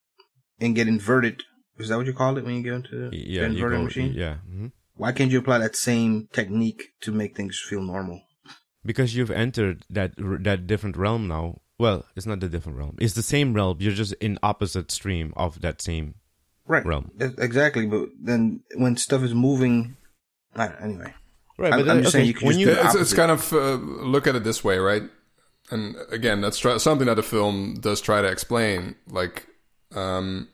[0.59, 1.43] and get inverted?
[1.79, 3.83] Is that what you call it when you get into the Yeah, you inverted go.
[3.85, 4.13] machine?
[4.13, 4.37] Yeah.
[4.47, 4.71] mhm.
[4.95, 8.21] Why can't you apply that same technique to make things feel normal?
[8.85, 10.11] Because you've entered that
[10.43, 11.61] that different realm now.
[11.79, 12.95] Well, it's not the different realm.
[12.99, 13.77] It's the same realm.
[13.79, 16.15] You're just in opposite stream of that same
[16.65, 16.85] Right.
[16.85, 17.11] realm.
[17.19, 19.95] Exactly, but then when stuff is moving,
[20.55, 21.13] anyway.
[21.59, 21.71] Right.
[21.73, 23.31] I'm- but I'm then- just saying okay, you can when just you it's, it's kind
[23.31, 25.03] of uh, look at it this way, right?
[25.71, 28.95] And again, that's try- something that the film does try to explain.
[29.09, 29.47] Like,
[29.95, 30.47] um,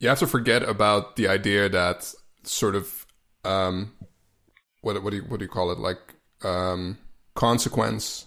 [0.00, 2.12] you have to forget about the idea that
[2.44, 3.06] sort of
[3.44, 3.92] um,
[4.80, 5.78] what what do you what do you call it?
[5.78, 5.98] Like
[6.42, 6.98] um,
[7.34, 8.26] consequence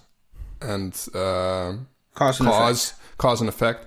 [0.61, 1.73] and uh,
[2.17, 3.85] Cause and cause cause and effect.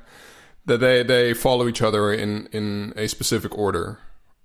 [0.67, 3.99] That they they follow each other in in a specific order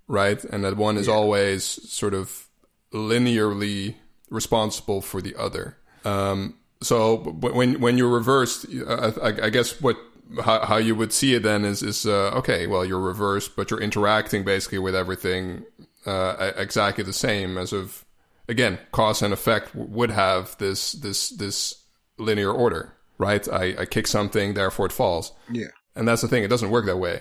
[0.08, 0.42] right?
[0.44, 2.46] And that one is always sort of
[2.92, 3.94] linearly
[4.30, 5.76] responsible for the other.
[6.04, 9.96] Um so when when you're reversed I, I, I guess what
[10.42, 13.70] how, how you would see it then is is uh, okay well you're reversed but
[13.70, 15.64] you're interacting basically with everything
[16.04, 18.04] uh, exactly the same as of
[18.46, 21.82] again cause and effect would have this this this
[22.18, 25.68] linear order right I, I kick something therefore it falls Yeah.
[25.94, 27.20] and that's the thing it doesn't work that way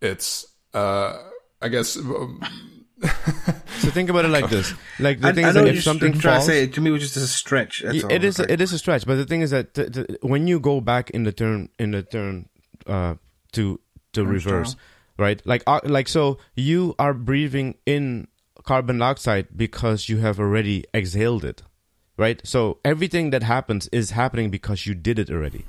[0.00, 1.18] it's uh
[1.62, 2.40] i guess um,
[3.02, 4.72] so think about it like this.
[4.98, 6.66] Like the I, thing I is know that if something trying falls, to say.
[6.66, 7.82] To me, it was just a stretch.
[7.84, 8.10] That's Y- all.
[8.10, 10.46] it is Like, it is a stretch, but the thing is that t- t- when
[10.46, 12.48] you go back in the turn in the turn
[12.86, 13.16] uh,
[13.52, 13.78] to
[14.14, 14.82] to Turn reverse, strong.
[15.18, 15.42] right?
[15.44, 18.28] Like uh, like so you are breathing in
[18.64, 21.62] carbon dioxide because you have already exhaled it,
[22.16, 22.40] right?
[22.44, 25.64] So everything that happens is happening because you did it already,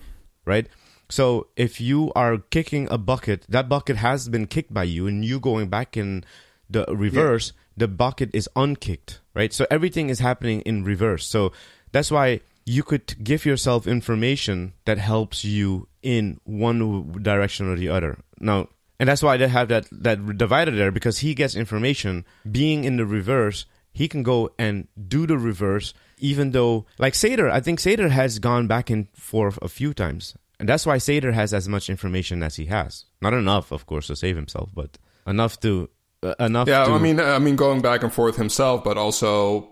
[0.45, 0.67] right?
[1.09, 5.23] So if you are kicking a bucket, that bucket has been kicked by you, and
[5.23, 6.25] you going back in
[6.69, 9.53] the reverse, the bucket is unkicked, right?
[9.53, 11.25] So everything is happening in reverse.
[11.25, 11.53] So
[11.91, 17.87] that's why you could give yourself information that helps you in one direction or the
[17.87, 18.19] other.
[18.39, 18.67] Now,
[18.99, 22.97] and that's why they have that that divider there because he gets information being in
[22.97, 23.65] the reverse.
[23.93, 28.39] He can go and do the reverse, even though, like Sator, I think Sator has
[28.39, 32.43] gone back and forth a few times, and that's why Sator has as much information
[32.43, 33.05] as he has.
[33.21, 35.89] Not enough, of course, to save himself, but enough to
[36.23, 36.67] uh, enough.
[36.67, 39.69] yeah to, i mean i mean going back and forth himself but also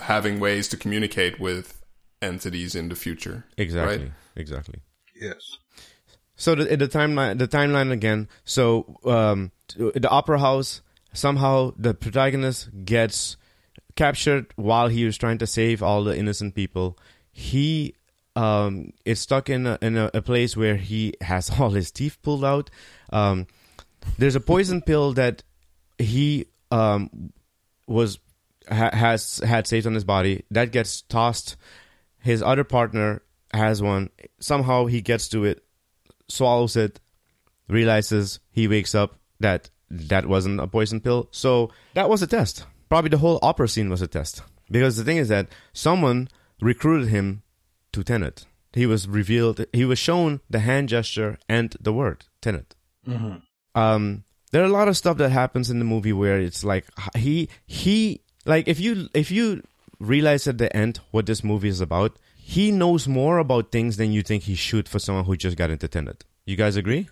[0.00, 1.82] having ways to communicate with
[2.22, 4.12] entities in the future exactly, right?
[4.36, 4.80] exactly.
[5.20, 5.58] yes.
[6.36, 8.28] So the the timeline the timeline again.
[8.44, 10.82] So um, the opera house
[11.12, 13.36] somehow the protagonist gets
[13.98, 16.96] captured while he was trying to save all the innocent people.
[17.32, 17.96] He
[18.36, 22.16] um, is stuck in a, in a, a place where he has all his teeth
[22.22, 22.70] pulled out.
[23.12, 23.48] Um,
[24.16, 25.42] there's a poison pill that
[25.98, 27.32] he um,
[27.88, 28.20] was
[28.68, 31.56] ha- has had saved on his body that gets tossed.
[32.20, 34.10] His other partner has one.
[34.38, 35.64] Somehow he gets to it
[36.28, 37.00] swallows it,
[37.68, 41.28] realizes he wakes up that that wasn't a poison pill.
[41.32, 42.64] So that was a test.
[42.88, 44.42] Probably the whole opera scene was a test.
[44.70, 46.28] Because the thing is that someone
[46.60, 47.42] recruited him
[47.92, 48.46] to Tenet.
[48.72, 52.74] He was revealed, he was shown the hand gesture and the word Tenet.
[53.74, 56.84] Um, there are a lot of stuff that happens in the movie where it's like
[57.16, 59.62] he he like if you if you
[60.00, 64.12] realize at the end what this movie is about, he knows more about things than
[64.12, 66.24] you think he should for someone who just got into Tenet.
[66.46, 67.08] You guys agree?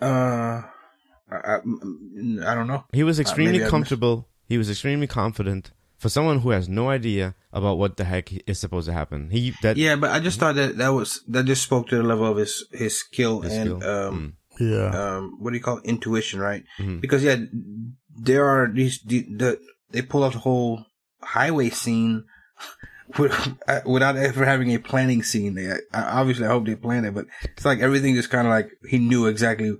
[0.00, 0.62] Uh,
[1.30, 2.84] I, I, I don't know.
[2.92, 4.28] He was extremely maybe I missed- comfortable.
[4.46, 8.58] He was extremely confident for someone who has no idea about what the heck is
[8.60, 9.30] supposed to happen.
[9.30, 12.02] He that Yeah, but I just thought that that was that just spoke to the
[12.02, 13.90] level of his his skill his and skill.
[13.90, 14.90] um Yeah.
[14.90, 15.84] um what do you call it?
[15.86, 16.64] intuition, right?
[16.78, 17.00] Mhm.
[17.00, 17.36] Because yeah,
[18.16, 19.58] there are these the, the
[19.92, 20.84] they pull off the whole
[21.22, 22.24] highway scene
[23.18, 25.54] uh, without ever having a planning scene.
[25.54, 28.70] They, obviously, I hope they planned it, but it's like everything just kind of like
[28.88, 29.72] he knew exactly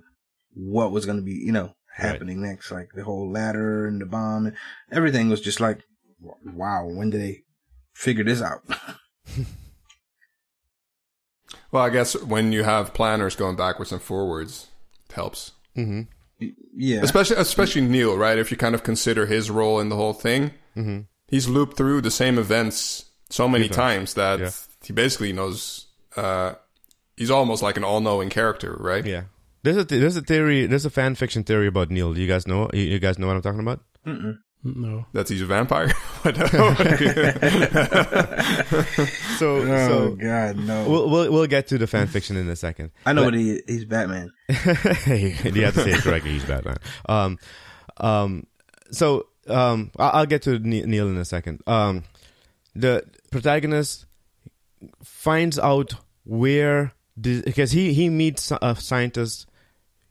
[0.53, 2.71] what was going to be, you know, happening next.
[2.71, 4.53] Like the whole ladder and the bomb,
[4.91, 5.79] everything was just like,
[6.21, 6.85] wow.
[6.85, 7.43] When did they
[7.93, 8.61] figure this out?
[11.71, 14.67] Well, I guess when you have planners going backwards and forwards,
[15.09, 15.51] it helps.
[15.75, 16.03] hmm
[16.77, 18.37] yeah, Especially, especially Neil, right?
[18.37, 22.01] If you kind of consider his role in the whole thing, hmm he's looped through
[22.01, 24.51] the same events so many Few times that Yeah.
[24.83, 25.87] he basically knows.
[26.15, 26.53] Uh,
[27.17, 29.05] he's almost like an all-knowing character, right?
[29.05, 29.23] Yeah.
[29.65, 32.13] There's a th- there's a theory there's a fan fiction theory about Neil.
[32.13, 32.69] Do you guys know?
[32.71, 33.81] You, you guys know what I'm talking about?
[34.05, 34.37] Mm-mm.
[34.63, 35.05] no.
[35.13, 35.91] That he's a vampire.
[39.35, 40.87] So oh so God, no!
[40.89, 42.91] we'll, we'll we'll get to the fan fiction in a second.
[43.05, 44.31] I know But- what he he's Batman.
[44.47, 44.55] you
[45.65, 46.31] have to say it correctly.
[46.31, 46.77] He's Batman.
[47.09, 47.37] Um,
[47.97, 48.47] um,
[48.91, 51.61] so um, I- I'll get to Neil in a second.
[51.67, 52.03] Um,
[52.75, 54.05] the protagonist
[55.03, 59.47] finds out where because he he meets a scientist.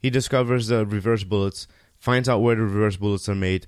[0.05, 1.67] He discovers the reverse bullets.
[1.97, 3.67] Finds out where the reverse bullets are made.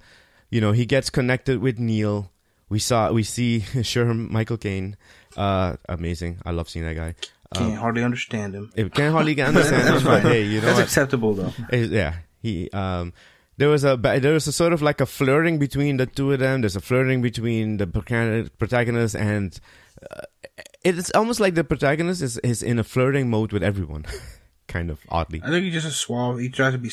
[0.51, 2.31] You know, he gets connected with Neil.
[2.69, 4.97] We saw we see sure Michael Caine.
[5.37, 6.39] Uh, amazing.
[6.45, 7.15] I love seeing that guy.
[7.55, 8.71] Can't Um, hardly understand him.
[8.77, 10.85] it can't hardly get understand him, That's but hey, you know That's what?
[10.85, 11.53] acceptable though.
[11.73, 13.13] Yeah he um
[13.57, 16.39] there was a there was a sort of like a flirting between the two of
[16.41, 17.87] them there's a flirting between the
[18.59, 19.59] protagonist and
[20.11, 20.21] uh,
[20.85, 24.05] it's almost like the protagonist is, is in a flirting mode with everyone
[24.77, 26.39] kind of oddly I think he's just a suave.
[26.45, 26.91] He tries to be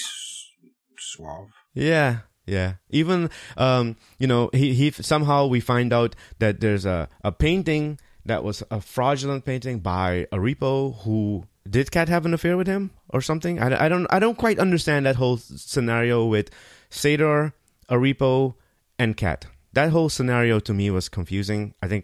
[0.98, 1.50] suave.
[1.74, 2.12] yeah
[2.46, 7.32] yeah even um you know he he somehow we find out that there's a a
[7.32, 11.44] painting that was a fraudulent painting by Arepo who
[11.76, 14.60] did Kat have an affair with him or something i, I don't i don't quite
[14.60, 16.50] understand that whole scenario with
[16.90, 17.54] Sator
[17.90, 18.56] Arepo,
[19.00, 22.04] and Kat that whole scenario to me was confusing i think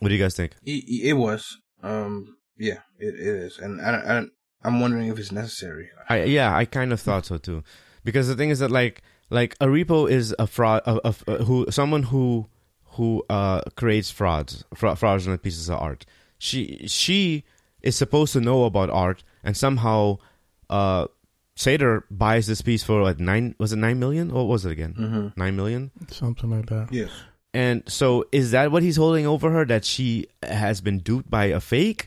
[0.00, 1.58] what do you guys think It, it was.
[1.82, 2.36] Um.
[2.58, 2.80] Yeah.
[2.98, 5.90] It, it is, and I, I, don't- I'm wondering if it's necessary.
[6.08, 7.62] I yeah, I kind of thought so too,
[8.04, 11.66] because the thing is that like like Arepo is a fraud of, of uh, who
[11.70, 12.46] someone who
[12.96, 16.04] who uh creates frauds fra- fraudulent pieces of art.
[16.38, 17.44] She she
[17.82, 20.18] is supposed to know about art, and somehow
[20.68, 21.06] uh
[21.56, 24.32] Sator buys this piece for what nine was it nine million?
[24.32, 24.94] What was it again?
[24.98, 25.40] Mm-hmm.
[25.40, 25.90] Nine million.
[26.08, 26.88] Something like that.
[26.90, 27.10] Yes.
[27.52, 29.64] And so, is that what he's holding over her?
[29.64, 32.06] That she has been duped by a fake?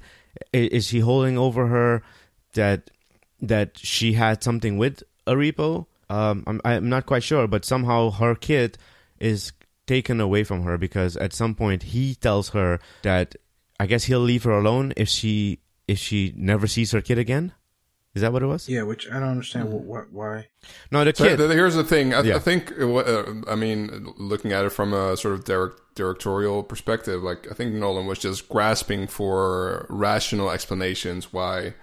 [0.54, 2.02] Is he holding over her
[2.54, 2.90] that
[3.42, 5.86] that she had something with Arepo?
[6.10, 8.78] Um, I'm I'm not quite sure, but somehow her kid
[9.20, 9.52] is
[9.88, 13.36] taken away from her because at some point he tells her that
[13.80, 17.54] I guess he'll leave her alone if she if she never sees her kid again.
[18.16, 18.70] Is that what it was?
[18.70, 18.84] Yeah.
[18.84, 19.72] Which I don't understand.
[19.72, 19.84] What?
[19.86, 20.48] what why?
[20.92, 21.38] No, the So kid.
[21.38, 22.14] th- here's the thing.
[22.14, 22.36] I, Yeah.
[22.36, 26.62] I think, uh, uh, I mean, looking at it from a sort of direct, directorial
[26.62, 31.74] perspective, like I think Nolan was just grasping for rational explanations why,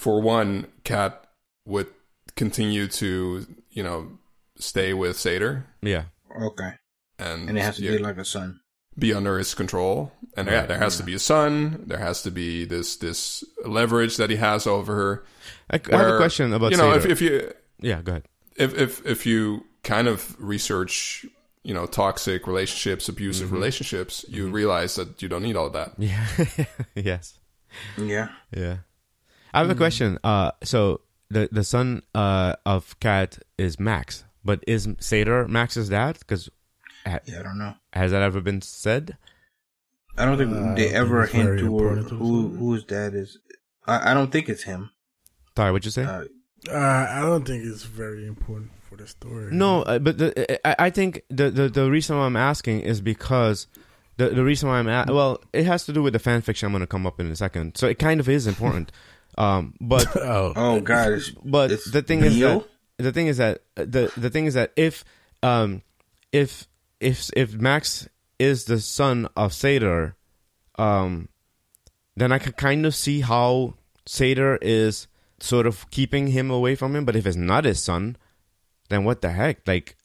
[0.00, 1.24] for one, Kat
[1.66, 1.88] would
[2.36, 4.18] continue to, you know,
[4.58, 6.04] stay with Sator yeah.
[6.42, 6.72] Okay.
[7.18, 8.60] and, And it has to yeah, be like a son.
[8.98, 10.12] be under his control.
[10.36, 11.84] And yeah, there has to be a son.
[11.86, 15.24] There has to be this this leverage that he has over her.
[15.70, 17.06] I, I have a question about you know Sator.
[17.12, 18.24] if, if you yeah, go ahead.
[18.56, 21.26] if if if you kind of research
[21.62, 23.56] you know toxic relationships abusive Mm-hmm.
[23.56, 26.26] relationships you realize that you don't need all of that Yeah.
[26.94, 27.38] yes.
[27.98, 28.28] Yeah.
[28.54, 28.76] Yeah.
[29.54, 30.18] I have a question.
[30.24, 36.18] Uh, so the the son uh of Kat is Max, but is Sator Max's dad?
[36.18, 36.48] Because
[37.06, 37.18] Yeah.
[37.40, 37.74] I don't know.
[37.92, 39.16] has that ever been said?
[40.18, 43.14] I don't think Uh, they ever think it's hint very to important who whose dad
[43.14, 43.38] is.
[43.86, 44.90] I, I don't think it's him.
[45.56, 46.04] Sorry, what'd you say?
[46.04, 46.24] Uh,
[46.68, 49.48] Uh, I don't think it's very important for the story.
[49.50, 50.28] no, uh, but the,
[50.68, 53.66] I, I think the, the the reason why I'm asking is because
[54.18, 56.66] the the reason why I'm at well, it has to do with the fan fiction
[56.66, 57.78] I'm going to come up in a second.
[57.78, 58.92] So it kind of is important.
[59.38, 61.20] um, but oh, oh God.
[61.44, 62.64] But it's the thing is that
[62.98, 65.04] the thing is that the the thing is that if
[65.42, 65.82] um
[66.32, 66.68] if
[67.00, 68.08] if if Max
[68.38, 70.16] is the son of Sator,
[70.78, 71.28] um,
[72.16, 73.74] then I can kind of see how
[74.06, 75.06] Sator is
[75.40, 77.04] sort of keeping him away from him.
[77.04, 78.16] But if it's not his son,
[78.88, 79.66] then what the heck?
[79.66, 79.96] Like,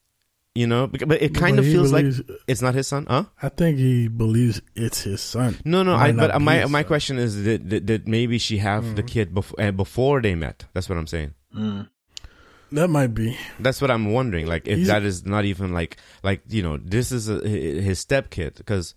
[0.56, 2.06] you know, but it kind But of he feels like
[2.47, 3.26] it's not his son, huh?
[3.41, 5.58] I think he believes it's his son.
[5.66, 5.95] No, no.
[5.95, 6.88] I, but my my son.
[6.88, 10.64] question is that, that, that maybe she have the kid before uh, before they met.
[10.74, 11.34] That's what I'm saying.
[11.56, 11.89] Mm.
[12.72, 13.38] That might be.
[13.60, 14.47] That's what I'm wondering.
[14.47, 17.99] Like, if He's- that is not even like, like you know, this is a, his
[17.99, 18.56] step kid.
[18.56, 18.95] Because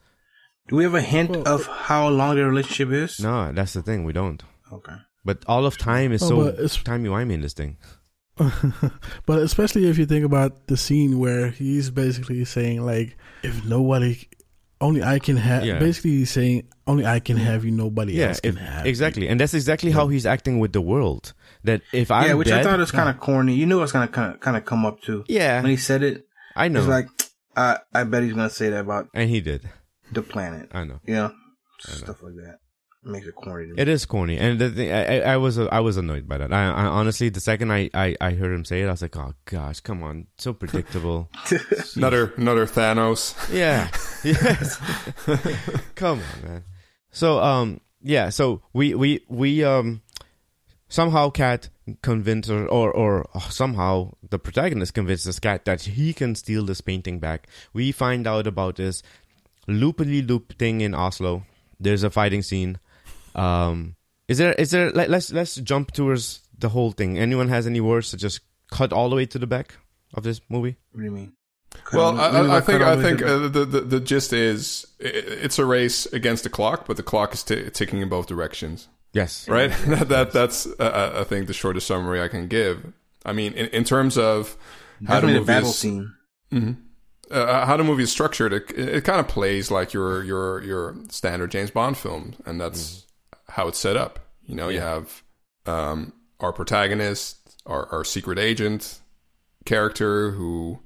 [0.69, 3.21] Do we have a hint Well, of how long their relationship is?
[3.21, 4.05] no, that's the thing.
[4.05, 4.43] We don't.
[4.73, 4.95] Okay.
[5.25, 7.77] But all of time is Oh, so but it's- timey wimey in this thing.
[9.27, 14.29] but especially if you think about the scene where he's basically saying like, if nobody,
[14.81, 15.65] only I can have.
[15.65, 15.79] Yeah.
[15.79, 18.85] Basically, he's saying only I can have you, nobody Yeah, else can if- have.
[18.85, 21.33] you." exactly, and that's exactly how he's acting with the world.
[21.65, 23.55] That if I'm yeah, which dead, I thought was kind of corny.
[23.55, 25.25] You knew it was gonna kind of kind of come up too.
[25.29, 27.07] yeah, When he said it, I know, it's like,
[27.57, 29.69] I I bet he's gonna say that about and he did.
[30.13, 30.71] the planet.
[30.73, 31.01] I know.
[31.05, 31.33] You know,
[31.81, 32.59] stuff like that.
[33.09, 33.69] Makes it corny.
[33.69, 33.81] To me.
[33.81, 36.53] It is corny, and the thing, I, I I was I was annoyed by that.
[36.53, 39.17] I, I honestly, the second I, I, I heard him say it, I was like,
[39.17, 41.31] oh gosh, come on, so predictable.
[41.97, 43.35] Another another Thanos.
[43.51, 43.89] yeah,
[44.25, 44.77] yes,
[45.95, 46.65] come on, man.
[47.11, 50.03] So um yeah, so we we we um
[50.89, 51.71] somehow Kat
[52.03, 57.21] convinced or or, or somehow the protagonist convinces Kat that he can steal this painting
[57.21, 57.49] back.
[57.73, 59.03] We find out about this
[59.67, 61.45] loopily loop thing in Oslo.
[61.81, 62.79] There's a fighting scene.
[63.39, 63.97] Um,
[64.29, 67.19] is there is there let, let's let's jump towards the whole thing.
[67.19, 69.77] Anyone has any words to just cut all the way to the back
[70.15, 70.77] of this movie?
[70.93, 71.33] What do you mean?
[71.93, 74.01] Well, Cut I, all- I, I think I the think the- uh, the, the the
[74.01, 75.05] gist is i-
[75.45, 78.89] it's a race against the clock, but the clock is t- ticking in both directions,
[79.13, 79.47] Yes.
[79.49, 79.71] right?
[79.87, 82.93] that, that that's uh, I think the shortest summary I can give.
[83.25, 84.57] I mean, in, in terms of
[85.07, 86.13] how the definitely the movie battle is, scene.
[86.53, 86.77] Mhm.
[87.31, 90.97] uh, how the movie is structured, it, it kind of plays like your your your
[91.11, 93.05] standard James Bond film, and that's
[93.49, 94.19] how it's set up.
[94.45, 95.23] You know, you have
[95.67, 99.01] um, our protagonist, our, our secret agent
[99.65, 100.81] character, who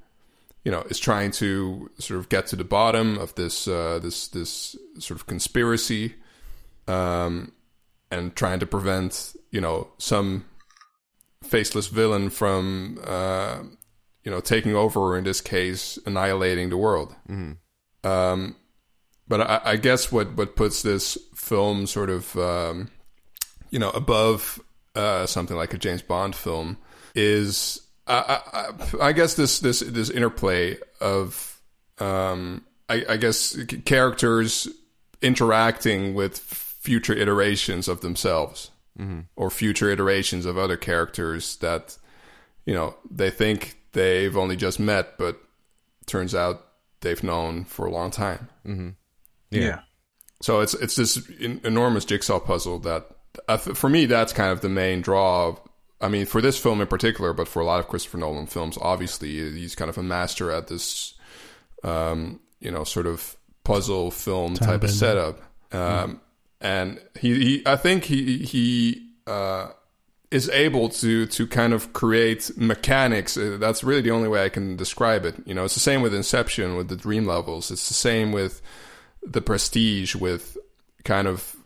[0.65, 4.29] you know is trying to sort of get to the bottom of this uh, this
[4.29, 6.15] this sort of conspiracy,
[6.89, 7.53] um,
[8.11, 10.45] and trying to prevent you know some
[11.43, 13.63] faceless villain from uh,
[14.25, 17.15] you know taking over, or in this case, annihilating the world.
[18.05, 18.57] Um,
[19.33, 22.91] but I, I guess what what puts this film sort of um,
[23.71, 24.61] you know above
[24.95, 26.77] uh, something like a James Bond film
[27.15, 31.63] is I, I, I guess this this this interplay of
[31.99, 33.57] um, I, I guess
[33.87, 34.69] characters
[35.23, 38.71] interacting with future iterations of themselves
[39.37, 41.97] or future iterations of other characters that
[42.67, 45.41] you know they think they've only just met but
[46.05, 46.67] turns out
[47.01, 48.51] they've known for a long time
[49.61, 49.81] Yeah.
[50.41, 53.07] so it's it's this en- enormous jigsaw puzzle that
[53.75, 55.49] for me that's kind of the main draw.
[55.49, 55.61] Of,
[56.01, 58.77] I mean, for this film in particular, but for a lot of Christopher Nolan films,
[58.81, 61.15] obviously he's kind of a master at this,
[61.85, 64.89] um, you know, sort of puzzle film Time type bending.
[64.91, 65.41] of setup.
[65.73, 66.21] Um,
[66.61, 69.71] And he, he, I think he he uh,
[70.31, 73.37] is able to to kind of create mechanics.
[73.37, 75.35] Uh, That's really the only way I can describe it.
[75.45, 77.71] You know, it's the same with Inception, with the dream levels.
[77.71, 78.61] It's the same with
[79.23, 80.57] the prestige with
[81.05, 81.57] kind of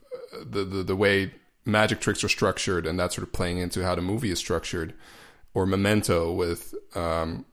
[0.45, 1.33] the, the the way
[1.65, 4.95] magic tricks are structured and that sort of playing into how the movie is structured
[5.55, 7.45] or memento with um,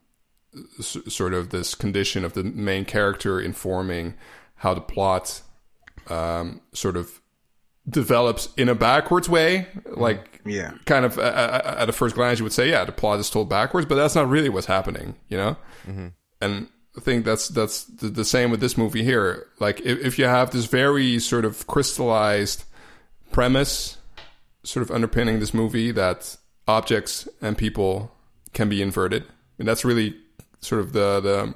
[0.80, 4.14] s- sort of this condition of the main character informing
[4.56, 5.42] how the plot
[6.10, 7.22] um, sort of
[7.90, 10.72] develops in a backwards way like Yeah.
[10.86, 13.50] kind of uh, at a first glance you would say yeah the plot is told
[13.50, 15.58] backwards but that's not really what's happening you know
[16.40, 19.48] and I think that's that's the, the same with this movie here.
[19.60, 22.66] Like if, if you have this very sort of crystallized
[23.32, 23.98] premise,
[24.64, 26.38] sort of underpinning this movie that
[26.68, 28.12] objects and people
[28.54, 29.24] can be inverted,
[29.58, 30.16] and that's really
[30.60, 31.56] sort of the the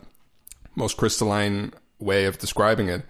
[0.76, 3.04] most crystalline way of describing it.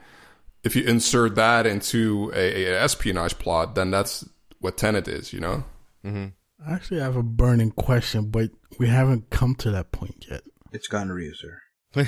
[0.63, 4.27] If you insert that into a, a espionage plot, then that's
[4.59, 5.63] what Tenet is, you know.
[6.03, 6.27] Mm-hmm.
[6.65, 8.49] I actually have a burning question, but
[8.79, 10.41] we haven't come to that point yet.
[10.73, 11.61] It's gonorrhea, sir.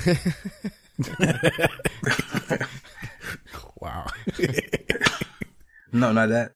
[3.82, 4.08] Wow.
[5.94, 6.52] No, not that.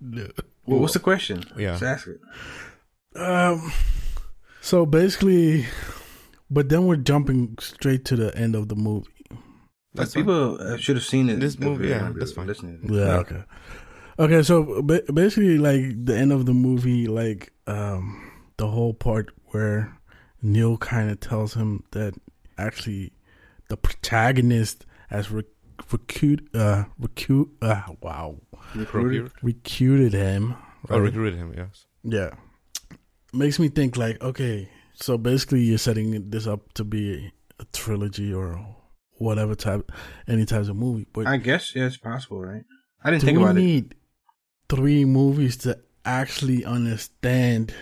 [0.00, 0.28] no.
[0.66, 1.44] Well, what's the question?
[1.56, 1.72] Yeah.
[1.72, 2.20] Just ask it.
[3.20, 3.72] Um.
[4.60, 5.66] So basically,
[6.50, 9.06] but then we're jumping straight to the end of the movie.
[9.94, 11.40] That's But people uh, should have seen it.
[11.40, 12.46] This movie, they yeah, were that's fine.
[12.46, 12.80] listening.
[12.90, 13.18] Yeah.
[13.18, 13.44] Okay.
[14.18, 14.42] Okay.
[14.42, 19.97] So basically, like the end of the movie, like um, the whole part where
[20.42, 22.14] Neil kind of tells him that
[22.56, 23.12] actually
[23.68, 25.44] the protagonist has rec-
[25.90, 28.36] recruit, uh, recruit, uh, wow,
[28.74, 29.30] Recruited.
[29.42, 30.54] recruited him.
[30.90, 31.54] Oh, recruited him.
[31.56, 31.86] Yes.
[32.04, 32.30] Yeah.
[33.32, 38.32] Makes me think like, okay, so basically you're setting this up to be a trilogy
[38.32, 38.64] or
[39.18, 39.90] whatever type,
[40.28, 41.06] any types of movie.
[41.12, 42.64] But I guess yeah, it's possible, right?
[43.02, 43.60] I didn't think we about it.
[43.60, 43.94] need
[44.68, 47.74] three movies to actually understand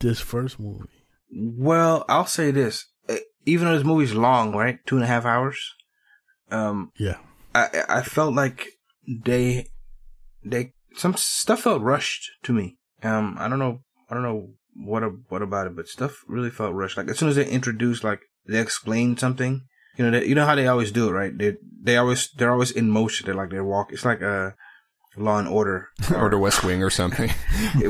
[0.00, 0.88] this first movie?
[1.30, 3.16] Well, I'll say this: Uh,
[3.46, 5.58] even though this movie's long, right, two and a half hours,
[6.50, 7.18] um, Yeah.
[7.54, 8.66] I I felt like
[9.06, 9.66] they
[10.44, 12.76] they some stuff felt rushed to me.
[13.02, 16.50] Um, I don't know, I don't know what a, what about it, but stuff really
[16.50, 16.96] felt rushed.
[16.96, 19.62] Like as soon as they introduced, like they explained something,
[19.96, 21.36] you know, they, you know how they always do it, right?
[21.36, 23.26] They they always they're always in motion.
[23.26, 23.92] They're like they're walk.
[23.92, 24.54] It's like a
[25.16, 27.30] Law and Order or the West Wing or something.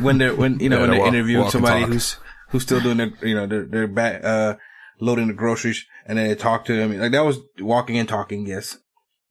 [0.00, 2.16] when they're when you know Yeah, when they they're walk- interviewing walk somebody who's
[2.48, 4.56] who's still doing their you know they're they're back uh
[5.00, 6.98] loading the groceries and then they talk to them.
[6.98, 8.78] Like that was walking and talking yes.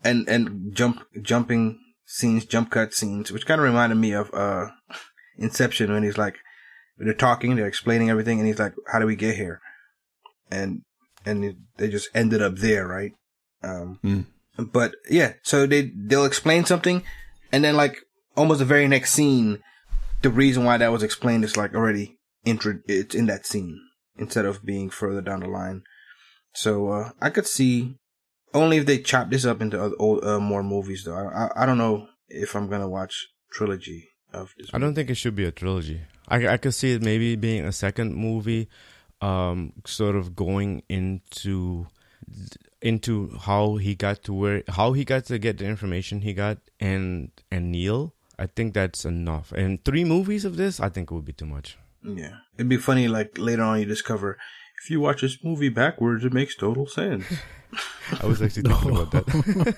[0.04, 4.68] And and jump jumping scenes jump cut scenes which kind of reminded me of uh
[5.38, 6.38] Inception when he's like
[6.98, 9.60] they're talking they're explaining everything and he's like how do we get here?
[10.50, 10.82] And
[11.26, 13.12] and they just ended up there right?
[13.64, 14.22] Um Hmm.
[14.72, 17.04] but yeah so they they'll explain something
[17.52, 17.98] and then like
[18.36, 19.62] almost the very next scene
[20.22, 22.17] the reason why that was explained is like already
[22.48, 23.80] intro it's in that scene
[24.18, 25.84] instead of being further down the line
[26.54, 27.96] so uh i could see
[28.54, 31.64] only if they chop this up into other, old, uh, more movies though I, I
[31.64, 35.36] i don't know if i'm gonna watch trilogy of this I don't think it should
[35.36, 36.02] be a trilogy.
[36.28, 38.70] I I could see it maybe being a second movie,
[39.22, 41.88] um, sort of going into
[42.82, 46.58] into how he got to where how he got to get the information he got
[46.80, 48.14] and and Neil.
[48.40, 49.52] I think that's enough.
[49.52, 51.76] And three movies of this, I think it would be too much.
[52.16, 54.38] Yeah it'd be funny like later on you discover
[54.82, 57.26] if you watch this movie backwards it makes total sense
[58.22, 59.76] I was actually thinking about that.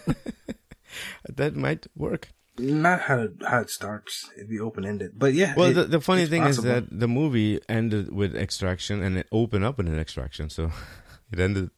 [1.35, 2.29] that might work.
[2.59, 6.01] not how it, how it starts it'd be open-ended but yeah Well, it- the, the
[6.01, 6.69] funny thing possible.
[6.69, 10.49] is that the movie ended with extraction and it opened up in an extraction.
[10.49, 10.71] So
[11.31, 11.69] it ended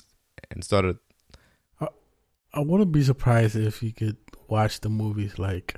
[0.50, 0.98] and started.
[2.54, 4.18] I wouldn't be surprised if you could
[4.50, 5.76] watch the movies like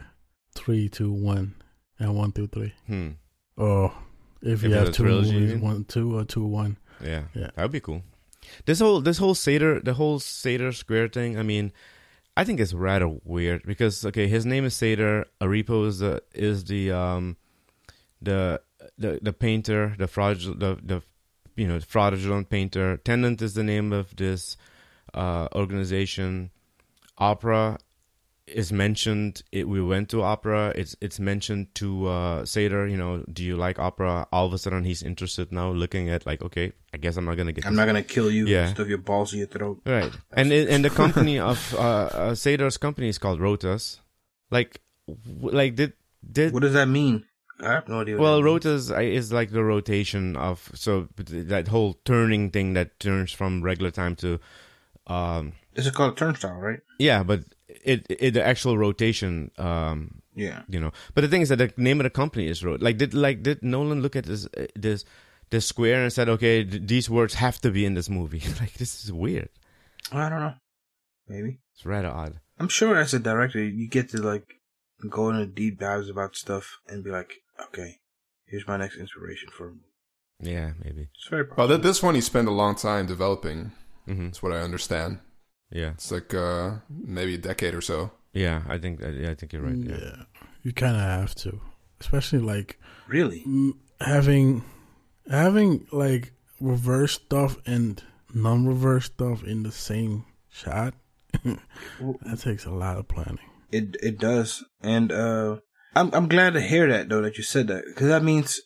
[0.56, 1.54] three, two, one,
[2.00, 2.74] and one, two, three.
[2.88, 2.96] through.
[2.96, 3.10] Hmm.
[3.58, 3.94] Or
[4.44, 6.78] if you If it's have two trilogy, movies, one, two, or two, one.
[7.04, 7.50] Yeah, Yeah.
[7.56, 8.04] that would be cool.
[8.66, 11.40] This whole this whole Sator the whole Sator Square thing.
[11.40, 11.72] I mean,
[12.36, 15.26] I think it's rather weird because okay, his name is Sator.
[15.42, 17.38] Arepo is the is the um
[18.22, 18.62] the
[18.98, 21.02] the the painter, the fraudulent the the
[21.56, 22.98] you know fraudulent painter.
[22.98, 24.58] Tenet is the name of this
[25.14, 26.52] uh organization.
[27.18, 27.78] Opera
[28.48, 29.42] is mentioned.
[29.52, 30.74] It, we went to opera.
[30.76, 32.88] It's it's mentioned to uh, Sator.
[32.88, 34.28] You know, do you like opera?
[34.32, 37.36] All of a sudden, he's interested now, looking at like, okay, I guess I'm not
[37.38, 37.66] gonna get.
[37.66, 38.68] i'm not gonna kill you Yeah.
[38.74, 40.12] stuff your balls in your throat right.
[40.34, 44.00] And it, and the company of uh, uh, Sator's company is called Rotas.
[44.52, 45.94] Like, w- like did
[46.32, 47.26] did what does that mean
[47.60, 51.96] i have no idea well rotas uh, is like the rotation of so that whole
[52.06, 54.40] turning thing that turns from regular time to
[55.08, 60.22] um this is called a turnstile right yeah but it, it the actual rotation um
[60.36, 60.92] yeah you know.
[61.14, 62.82] But the thing is that the name of the company is wrote.
[62.82, 65.06] Like did like did Nolan look at this this
[65.52, 68.42] this square and said, okay, th- these words have to be in this movie.
[68.60, 69.50] like this is weird.
[70.12, 70.54] I don't know.
[71.28, 71.60] Maybe.
[71.76, 72.40] It's rather odd.
[72.60, 74.56] I'm sure as a director, you get to like
[75.10, 77.98] go into deep dives about stuff and be like, okay,
[78.48, 79.70] here's my next inspiration for.
[79.70, 79.74] a.
[80.40, 81.10] Yeah, maybe.
[81.16, 81.76] It's very Well, possible.
[81.78, 83.72] th- this one he spent a long time developing.
[84.06, 85.20] hmm That's what I understand.
[85.74, 88.12] Yeah, It's like uh, maybe a decade or so.
[88.34, 88.62] yeah.
[88.70, 89.76] I think that, yeah, I think you're right.
[89.76, 89.98] yeah.
[89.98, 90.24] Yeah.
[90.64, 91.60] you kind of have to,
[92.00, 93.44] especially like really.
[93.48, 94.64] mm, having
[95.30, 98.04] having like reverse stuff and
[98.34, 100.94] non-reverse stuff in the same shot.
[101.44, 103.50] that takes a lot of planning.
[103.72, 105.58] It it does, and uh,
[105.96, 108.62] I'm I'm glad to hear that though that you said that because that means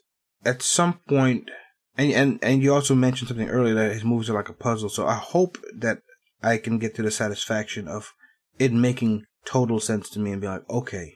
[0.46, 1.50] at some point,
[1.98, 4.90] and and and you also mentioned something earlier that his movies are like a puzzle.
[4.90, 6.00] So I hope that
[6.42, 8.14] I can get to the satisfaction of
[8.60, 11.16] it making total sense to me and be like, okay,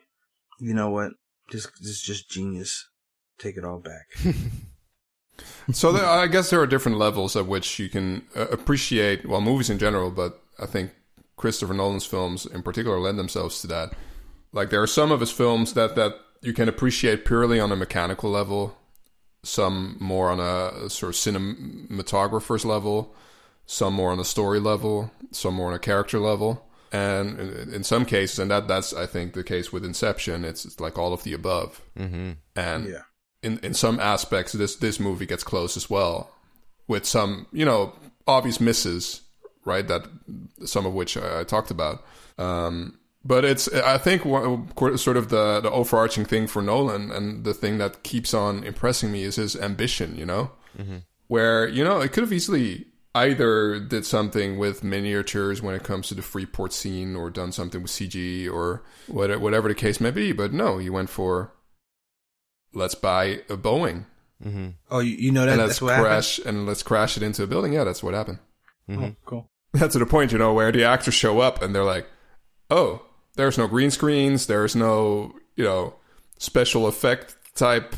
[0.60, 1.12] you know what,
[1.52, 2.88] this this is just genius.
[3.38, 4.08] Take it all back.
[5.72, 9.42] So there, I guess there are different levels at which you can uh, appreciate, well,
[9.42, 10.92] movies in general, but I think
[11.38, 13.94] Christopher Nolan's films in particular lend themselves to that.
[14.52, 17.76] Like there are some of his films that that you can appreciate purely on a
[17.76, 18.78] mechanical level,
[19.44, 23.16] some more on a sort of cinematographer's level,
[23.72, 26.68] some more on a story level, some more on a character level.
[26.92, 30.66] And in, in some cases, and that that's I think the case with Inception, it's,
[30.66, 31.80] it's like all of the above.
[31.98, 32.32] Mm-hmm.
[32.54, 33.04] And yeah.
[33.42, 36.30] in in some aspects this this movie gets close as well
[36.90, 37.94] with some you know
[38.28, 39.22] obvious misses
[39.64, 40.06] right that
[40.66, 42.04] some of which I, I talked about
[42.38, 47.46] um but it's I think one, sort of the the overarching thing for Nolan and
[47.46, 50.52] the thing that keeps on impressing me is his ambition you know
[51.28, 56.08] where you know it could have easily either did something with miniatures when it comes
[56.08, 60.12] to the Freeport scene or done something with CG or whatever, whatever the case may
[60.12, 61.54] be but no he went for
[62.74, 64.06] let's buy a Boeing
[64.44, 64.70] Mm-hmm.
[64.90, 66.06] Oh, you, you know that and let's what happened.
[66.08, 67.74] crash and let's crash it into a building.
[67.74, 68.40] Yeah, that's what happened.
[68.90, 69.04] Mm-hmm.
[69.04, 69.50] Oh, cool.
[69.78, 72.08] to the point, you know, where the actors show up and they're like,
[72.70, 73.06] "Oh,
[73.36, 75.96] there's no green screens, there's no, you know,
[76.40, 77.96] special effect type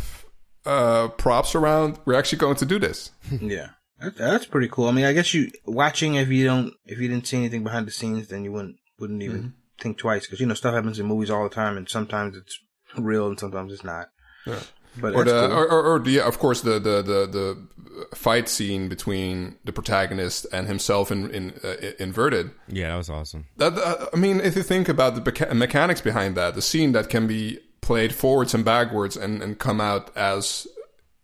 [0.66, 1.98] uh props around.
[2.06, 3.12] We're actually going to do this."
[3.42, 3.70] Yeah,
[4.04, 4.88] that, that's pretty cool.
[4.88, 7.88] I mean, I guess you watching if you don't if you didn't see anything behind
[7.88, 9.48] the scenes, then you wouldn't wouldn't even Mm-hmm.
[9.82, 12.60] think twice because you know stuff happens in movies all the time, and sometimes it's
[12.98, 14.10] real and sometimes it's not.
[14.46, 14.60] Yeah.
[14.96, 15.58] But Or that's the cool.
[15.58, 17.68] or, or, or the of course the, the the the
[18.16, 22.52] fight scene between the protagonist and himself in in uh, inverted.
[22.68, 23.46] Yeah, that was awesome.
[23.58, 26.92] That uh, I mean, if you think about the mecha- mechanics behind that, the scene
[26.92, 30.68] that can be played forwards and backwards and, and come out as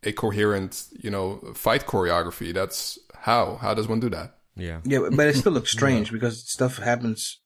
[0.03, 2.53] a coherent, you know, fight choreography.
[2.53, 3.57] That's how.
[3.61, 4.35] How does one do that?
[4.55, 4.81] Yeah.
[4.83, 7.39] yeah, but it still looks strange because stuff happens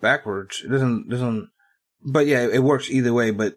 [0.00, 0.62] backwards.
[0.64, 1.48] It doesn't doesn't.
[2.06, 3.30] But yeah, it works either way.
[3.30, 3.54] But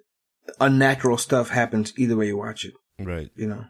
[0.59, 2.73] unnatural stuff happens either way you watch it.
[2.99, 3.29] Right.
[3.35, 3.65] You know.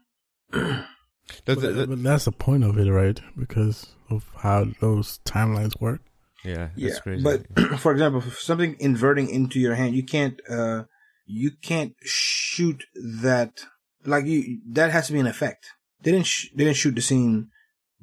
[1.45, 3.19] That's, But, that- but that's the point of it, right?
[3.37, 6.01] Because of how those timelines work.
[6.45, 6.69] yeah.
[6.75, 7.23] That's Yeah, crazy.
[7.23, 7.45] but
[7.79, 10.83] for example, for something inverting into your hand, you can't uh
[11.25, 13.59] you can't shoot that
[14.07, 15.67] like you that has to be an effect.
[16.01, 17.49] They didn't sh- they didn't shoot the scene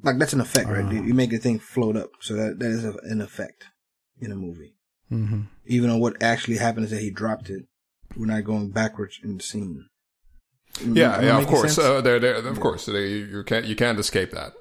[0.03, 0.85] like that's an effect, right?
[0.85, 0.91] Uh.
[0.91, 3.65] You, make the thing float up, so that that is a, an effect
[4.19, 4.75] in a movie.
[5.09, 7.63] hmm Even on what actually happened is that he dropped it.
[8.15, 9.85] We're not going backwards in the scene.
[10.81, 11.77] Yeah, yeah, of course.
[11.77, 12.85] Uh, there, there, of course.
[12.85, 14.53] They, you can't, you can't escape that.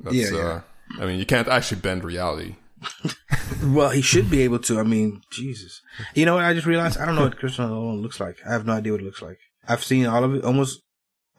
[0.00, 0.42] That's, Yeah, yeah.
[0.42, 0.60] Uh,
[1.00, 2.56] I mean, you can't actually bend reality.
[3.62, 4.78] Well, he should be able to.
[4.78, 5.82] I mean, Jesus.
[6.14, 6.44] You know what?
[6.44, 8.36] I just realized I don't know what Christopher Nolan looks like.
[8.48, 9.38] I have no idea what it looks like.
[9.68, 10.80] I've seen all of it, almost.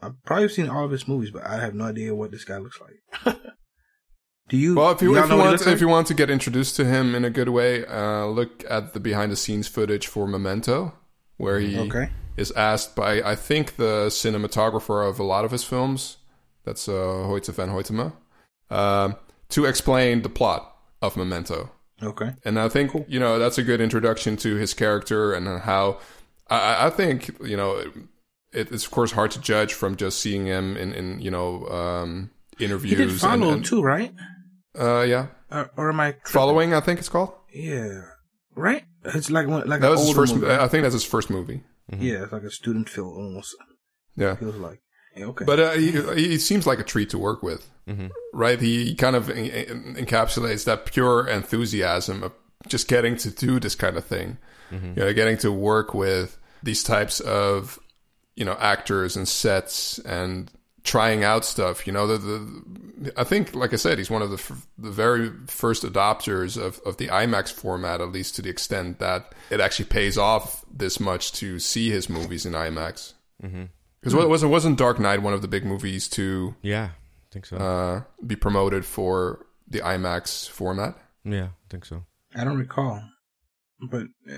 [0.02, 2.58] I've probably seen all of his movies, but I have no idea what this guy
[2.58, 3.38] looks like.
[4.50, 4.76] Do you?
[4.76, 6.86] Well, if you, if you what he want, if you want to get introduced to
[6.86, 10.94] him in a good way, uh, look at the behind the scenes footage for Memento,
[11.38, 12.10] where he Okay.
[12.36, 16.18] is asked by, I think, the cinematographer of a lot of his films.
[16.66, 18.14] That's uh, Hoyte van Hoytema,
[18.70, 19.16] um,
[19.50, 21.72] to explain the plot of Memento.
[22.04, 22.34] Okay.
[22.44, 26.00] And I think you know that's a good introduction to his character and how
[26.50, 27.84] I- I, I think you know
[28.54, 31.68] it, it's of course hard to judge from just seeing him in, in you know
[31.68, 32.98] um, He interviews.
[32.98, 34.14] did follow and, and, too, right?
[34.80, 36.32] Uh, yeah, Or, or am I tripping?
[36.32, 36.74] following.
[36.74, 37.34] I think it's called.
[37.54, 38.02] Yeah.
[38.56, 38.84] Right.
[39.04, 40.36] It's like like That an was his first.
[40.36, 40.52] movie.
[40.52, 41.64] I think that's his first movie.
[41.90, 43.56] Yeah, it's like a student film almost.
[44.16, 44.82] Yeah, Feels like.
[45.16, 45.44] Yeah, okay.
[45.44, 47.70] but uh, he, he seems like a treat to work with.
[47.88, 48.08] Mm-hmm.
[48.34, 48.60] Right?
[48.62, 52.32] He kind of en- en- encapsulates that pure enthusiasm of
[52.68, 54.38] just getting to do this kind of thing.
[54.72, 54.88] Mm-hmm.
[55.00, 57.78] You know, getting to work with these types of
[58.36, 60.52] you know actors and sets and
[60.84, 61.86] trying out stuff.
[61.86, 64.90] You know, the, the I think, like I said, he's one of the f- the
[64.92, 69.60] very first adopters of of the IMAX format, at least to the extent that it
[69.60, 73.14] actually pays off this much to see his movies in IMAX.
[73.44, 73.64] Mm-hmm.
[74.00, 77.46] Because what wasn't wasn't Dark Knight one of the big movies to Yeah, I think
[77.46, 77.58] so.
[77.58, 80.98] uh, be promoted for the IMAX format?
[81.24, 82.04] yeah, I think so.
[82.36, 83.04] I don't recall,
[83.92, 84.36] but uh,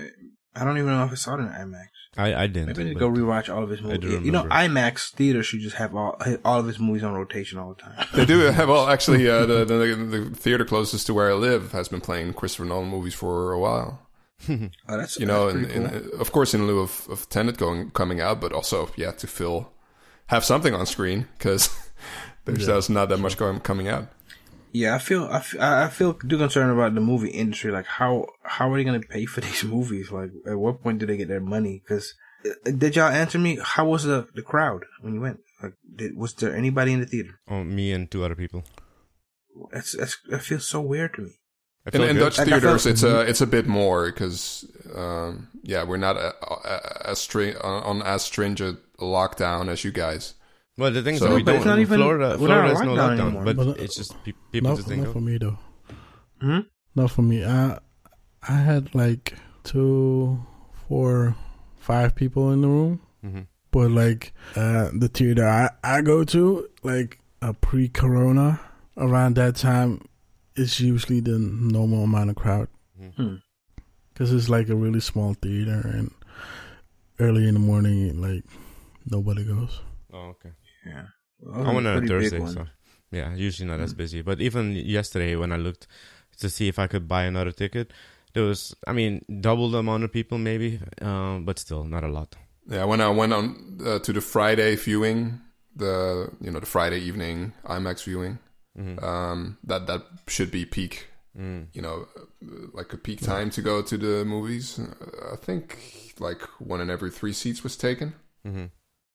[0.54, 1.86] I don't even know if I saw it in IMAX.
[2.16, 2.66] I, I didn't.
[2.68, 3.98] Maybe I need to but- go rewatch all of his movies.
[4.00, 4.44] do You know.
[4.44, 8.06] IMAX theater should just have all all of his movies on rotation all the time.
[8.14, 11.72] They do have well, actually, uh, the, the the theater closest to where I live
[11.72, 14.00] has been playing Christopher Nolan movies for a while.
[14.48, 16.18] Oh, that's You know, that's and, pretty and cool.
[16.18, 19.26] uh, of course, in lieu of, of Tenet going coming out, but also yeah, to
[19.26, 19.72] fill
[20.26, 21.68] have something on screen because
[22.44, 24.06] there's Yeah, there's not that much going coming out.
[24.74, 27.70] Yeah, I feel I feel, I feel too concerned about the movie industry.
[27.70, 30.10] Like how how are they going to pay for these movies?
[30.10, 31.80] Like at what point do they get their money?
[31.82, 32.12] Because
[32.64, 33.58] did y'all answer me?
[33.62, 35.38] How was the the crowd when you went?
[35.62, 37.40] Like, did, was there anybody in the theater?
[37.48, 38.64] Oh, me and two other people.
[39.70, 41.30] That's, that's that feels so weird to me.
[41.92, 42.16] In, in.
[42.16, 46.16] Dutch Like, theaters, felt- it's a it's a bit more because um, yeah, we're not
[46.16, 50.34] a, a, as string on, on as stringent lockdown as you guys.
[50.76, 51.56] Well, the thing is So- that we don't.
[51.56, 53.44] it's not even- Florida, we're not Florida on is no lockdown lockdown, anymore.
[53.44, 55.02] but, But, uh, it's just pe- people Not, just think.
[55.04, 55.58] not for me though.
[56.40, 56.58] Hmm?
[56.96, 57.44] Not for me.
[57.44, 57.78] I
[58.46, 60.44] I had like two,
[60.88, 61.36] four,
[61.76, 66.68] five people in the room, hmm but like uh, the theater I I go to,
[66.82, 68.60] like uh, pre-corona,
[68.96, 70.00] around that time,
[70.56, 72.68] it's usually the normal amount of crowd
[73.16, 73.36] Hmm.
[74.12, 76.10] because it's like a really small theater and
[77.20, 78.44] early in the morning, like
[79.10, 79.80] nobody goes.
[80.12, 80.50] Oh, okay.
[80.86, 81.06] Yeah,
[81.52, 82.66] I went on a Thursday, so
[83.10, 83.96] yeah, usually not as Mm.
[83.96, 84.22] busy.
[84.22, 85.86] But even yesterday, when I looked
[86.38, 87.92] to see if I could buy another ticket,
[88.32, 92.08] there was, I mean, double the amount of people maybe, um, but still not a
[92.08, 92.34] lot.
[92.68, 95.40] Yeah, when I went on uh, to the Friday viewing,
[95.76, 98.38] the you know the Friday evening IMAX viewing,
[98.76, 101.08] hmm um, that that should be peak.
[101.38, 101.66] Mm.
[101.72, 104.78] You know, uh, like a peak time to go to the movies.
[104.78, 108.14] Uh, I think like one in every three seats was taken.
[108.44, 108.66] hmm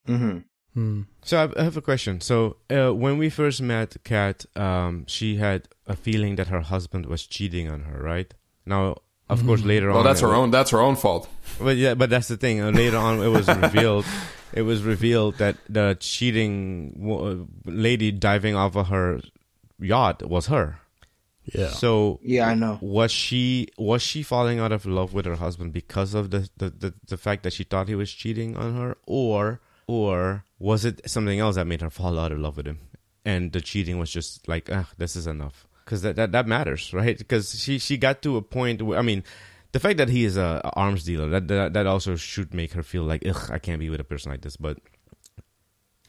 [0.08, 0.40] Mm-hmm.
[0.74, 1.02] Hmm.
[1.24, 2.22] So I I have a question.
[2.22, 7.06] So uh, when we first met Kat, um, she had a feeling that her husband
[7.08, 8.34] was cheating on her, right?
[8.66, 8.98] Now,
[9.30, 10.52] of course, later Well, on, that's her own.
[10.52, 11.28] That's her own fault.
[11.60, 12.62] But yeah, but that's the thing.
[12.62, 14.06] Uh, later on, it was revealed.
[14.54, 19.22] It was revealed that the cheating wo- lady diving off of her
[19.80, 20.80] yacht was her.
[21.54, 21.70] Yeah.
[21.70, 22.78] So Yeah, I know.
[22.82, 26.70] was she was she falling out of love with her husband because of the, the,
[26.70, 31.02] the, the fact that she thought he was cheating on her or or was it
[31.10, 32.80] something else that made her fall out of love with him?
[33.26, 35.66] And the cheating was just like ah this is enough.
[35.84, 37.18] Because that, that that matters right?
[37.18, 39.24] Because she she got to a point where i mean
[39.72, 42.84] the fact that he is a, arms dealer that, that that also should make her
[42.84, 44.58] feel like ugh i can't be with a person like this.
[44.58, 44.78] But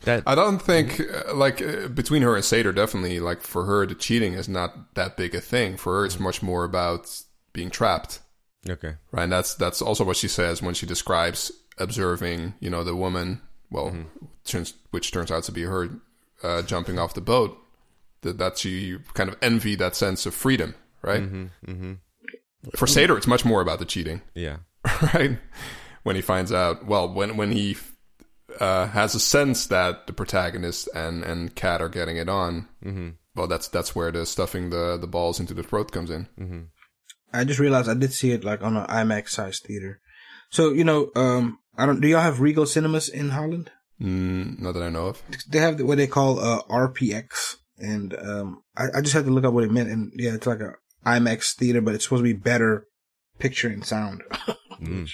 [0.05, 3.87] that I don't think uh, like uh, between her and Sator, definitely like for her,
[3.87, 5.77] the cheating is not that big a thing.
[5.77, 7.23] For her, it's much more about
[7.53, 8.21] being trapped,
[8.69, 8.95] okay.
[9.13, 9.25] Right?
[9.25, 13.41] And that's that's also what she says when she describes observing, you know, the woman.
[13.71, 13.95] Well,
[14.45, 15.91] turns, which turns out to be her
[16.43, 17.57] uh, jumping off the boat.
[18.23, 21.23] That that she kind of envy that sense of freedom, right?
[21.23, 21.93] mm-hmm.
[22.77, 24.21] For Sator, it's much more about the cheating.
[24.35, 24.57] yeah
[25.15, 25.39] right?
[26.03, 27.77] When he finds out, well, when when he
[28.59, 33.11] uh, has a sense that the protagonist and and Kat are getting it on, mm-hmm.
[33.35, 36.29] well, that's that's where the stuffing the the balls into the throat comes in.
[36.39, 36.61] Mm-hmm.
[37.33, 40.01] I just realized I did see it like on an IMAX size theater.
[40.51, 42.01] So you know, um, I don't.
[42.01, 43.71] Do y'all have Regal Cinemas in Holland?
[44.01, 45.23] Mm, not that I know of.
[45.49, 49.45] They have what they call uh, RPX, and um, I, I just had to look
[49.45, 49.89] up what it meant.
[49.91, 50.75] And yeah, it's like a
[51.07, 52.87] IMAX theater, but it's supposed to be better
[53.39, 54.23] picture and sound.
[54.81, 55.07] Mm.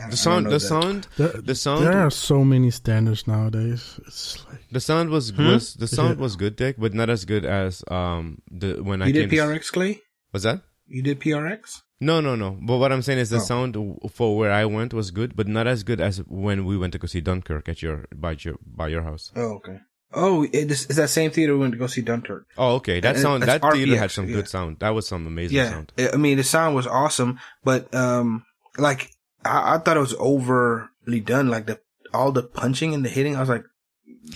[0.00, 0.60] I- I the sound the that.
[0.60, 4.00] sound There, the sound there are so many standards nowadays.
[4.04, 5.46] It's like The sound was Hmm?
[5.46, 9.06] was the sound was good, Dick, but not as good as um the when I
[9.06, 9.28] You came.
[9.28, 10.00] did to- PRX, Clay?
[10.32, 10.62] was that?
[10.88, 11.82] You did PRX?
[12.00, 12.56] No, no, no.
[12.60, 13.40] But what I'm saying is the Oh.
[13.40, 13.76] sound
[14.10, 16.98] for where I went was good, but not as good as when we went to
[16.98, 19.30] go see Dunkirk at your by your by your house.
[19.36, 19.78] Oh, okay.
[20.12, 22.46] Oh, it is, it's that same theater we went to go see Dunkirk.
[22.58, 22.98] Oh, okay.
[23.00, 24.34] That And sound that theater RPX, had some yeah.
[24.36, 24.78] good sound.
[24.80, 25.92] That was some amazing Yeah, sound.
[26.12, 28.44] I mean the sound was awesome, but um,
[28.78, 29.10] like
[29.44, 31.48] I, I thought it was overly done.
[31.48, 31.80] Like the
[32.12, 33.64] all the punching and the hitting, I was like,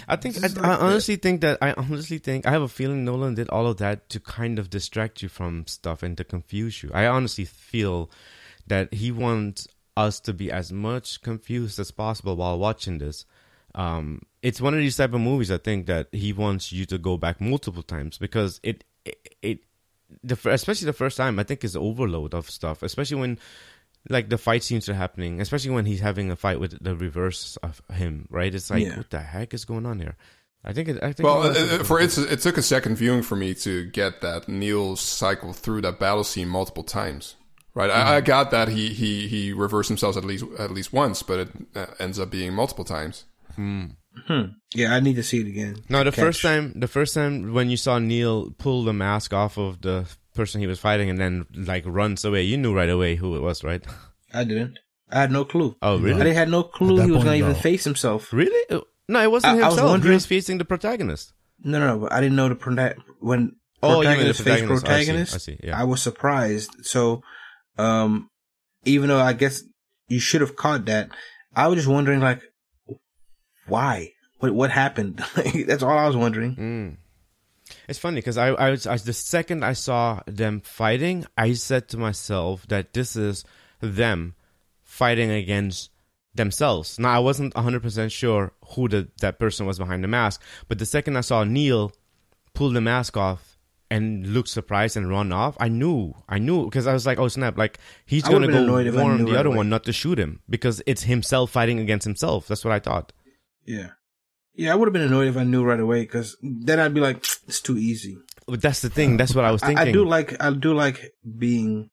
[0.09, 3.34] I think I, I honestly think that I honestly think I have a feeling Nolan
[3.34, 6.90] did all of that to kind of distract you from stuff and to confuse you.
[6.92, 8.11] I honestly feel
[8.66, 13.24] that he wants us to be as much confused as possible while watching this.
[13.74, 16.99] Um, it's one of these type of movies I think that he wants you to
[16.99, 19.59] go back multiple times because it it, it
[20.22, 23.38] the especially the first time I think is overload of stuff, especially when
[24.09, 27.57] like the fight scenes are happening, especially when he's having a fight with the reverse
[27.62, 28.55] of him, right?
[28.55, 28.96] It's like Yeah.
[28.96, 30.16] what the heck is going on here?
[30.64, 30.96] I think it.
[31.02, 33.36] I think Well, it was- uh, uh, for it's, it took a second viewing for
[33.36, 37.36] me to get that Neil cycle through that battle scene multiple times.
[37.74, 41.22] Right, I, I got that he he he reversed himself at least at least once,
[41.24, 43.24] but it uh, ends up being multiple times.
[43.57, 43.86] hmm,
[44.74, 45.82] yeah, I need to see it again.
[45.88, 46.24] no, the Catch.
[46.24, 50.07] first time, the first time when you saw Neil pull the mask off of the
[50.35, 53.41] person he was fighting and then like runs away, you knew right away who it
[53.41, 53.85] was, right?
[54.32, 54.78] I didn't.
[55.11, 55.76] I had no clue.
[55.82, 56.18] Oh, I really?
[56.24, 58.32] didn't had no clue he was gonna even face himself.
[58.32, 58.62] Really?
[58.70, 59.89] Uh, No, it wasn't I- I was himself.
[59.89, 61.32] he wondering- was facing the protagonist.
[61.62, 61.99] No, no, no.
[62.01, 65.35] But I didn't know the prota- when Oh, you mean the protagonist faced protagonist.
[65.35, 65.53] I see.
[65.53, 65.80] I see, yeah.
[65.80, 66.70] I was surprised.
[66.85, 67.22] So,
[67.78, 68.28] um,
[68.85, 69.62] even though I guess
[70.09, 71.11] you should have caught that,
[71.55, 72.41] I was just wondering, like,
[73.66, 74.11] why?
[74.39, 75.22] What what happened?
[75.66, 76.57] That's all I was wondering.
[76.57, 76.97] Mm.
[77.89, 81.89] It's funny because I, I was I, the second I saw them fighting, I said
[81.89, 83.45] to myself that this is
[83.80, 84.35] them
[84.82, 85.91] fighting against
[86.35, 86.99] themselves.
[86.99, 90.78] Now I wasn't hundred percent sure who the, that person was behind the mask, but
[90.78, 91.93] the second I saw Neil
[92.55, 93.59] pull the mask off
[93.91, 97.28] and look surprised and run off, I knew, I knew because I was like, oh
[97.28, 97.59] snap!
[97.59, 99.59] Like he's gonna go annoyed if I warn the other away.
[99.59, 102.49] one not to shoot him because it's himself fighting against himself.
[102.49, 103.12] That's what I thought.
[103.64, 103.91] Yeah,
[104.55, 104.72] yeah.
[104.72, 107.16] I would have been annoyed if I knew right away, because then I'd be like,
[107.48, 108.16] it's too easy.
[108.46, 109.16] But that's the thing.
[109.16, 109.78] That's what I was thinking.
[109.78, 111.90] I do like I do like being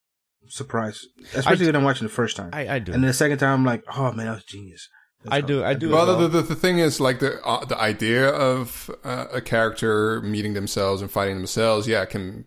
[0.47, 2.49] surprised, especially when I'm watching the first time.
[2.51, 2.91] I, I do.
[2.91, 4.89] and then the second time, I'm like, oh man, that was genius.
[5.23, 5.63] That's I do.
[5.63, 5.91] I do.
[5.91, 9.39] Well, as the, the the thing is, like the uh, the idea of uh, a
[9.39, 12.45] character meeting themselves and fighting themselves, yeah, can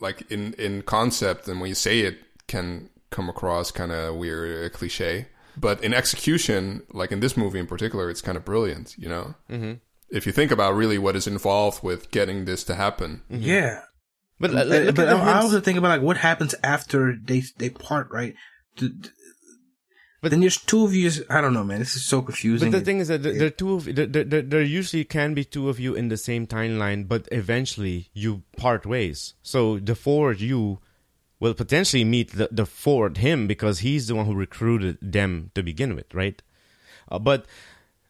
[0.00, 4.64] like in in concept and when you say it can come across kind of weird,
[4.64, 5.26] uh, cliche.
[5.56, 8.94] But in execution, like in this movie in particular, it's kind of brilliant.
[8.98, 9.72] You know, hmm
[10.10, 13.22] if you think about really what is involved with getting this to happen.
[13.30, 13.80] Yeah,
[14.38, 17.42] But, but, look but at the I also think about like what happens after they
[17.56, 18.34] they part, right?
[18.76, 19.08] D- d-
[20.20, 21.10] But- then there's two of you.
[21.30, 21.78] I don't know, man.
[21.78, 22.70] This is so confusing.
[22.70, 25.04] But the thing is that there, there are two of there, there, there- there usually
[25.04, 29.32] can be two of you in the same timeline, but eventually you part ways.
[29.42, 30.78] So the Ford you
[31.42, 35.62] will potentially meet the the Ford him because he's the one who recruited them to
[35.64, 36.40] begin with, right?
[37.10, 37.46] Uh, but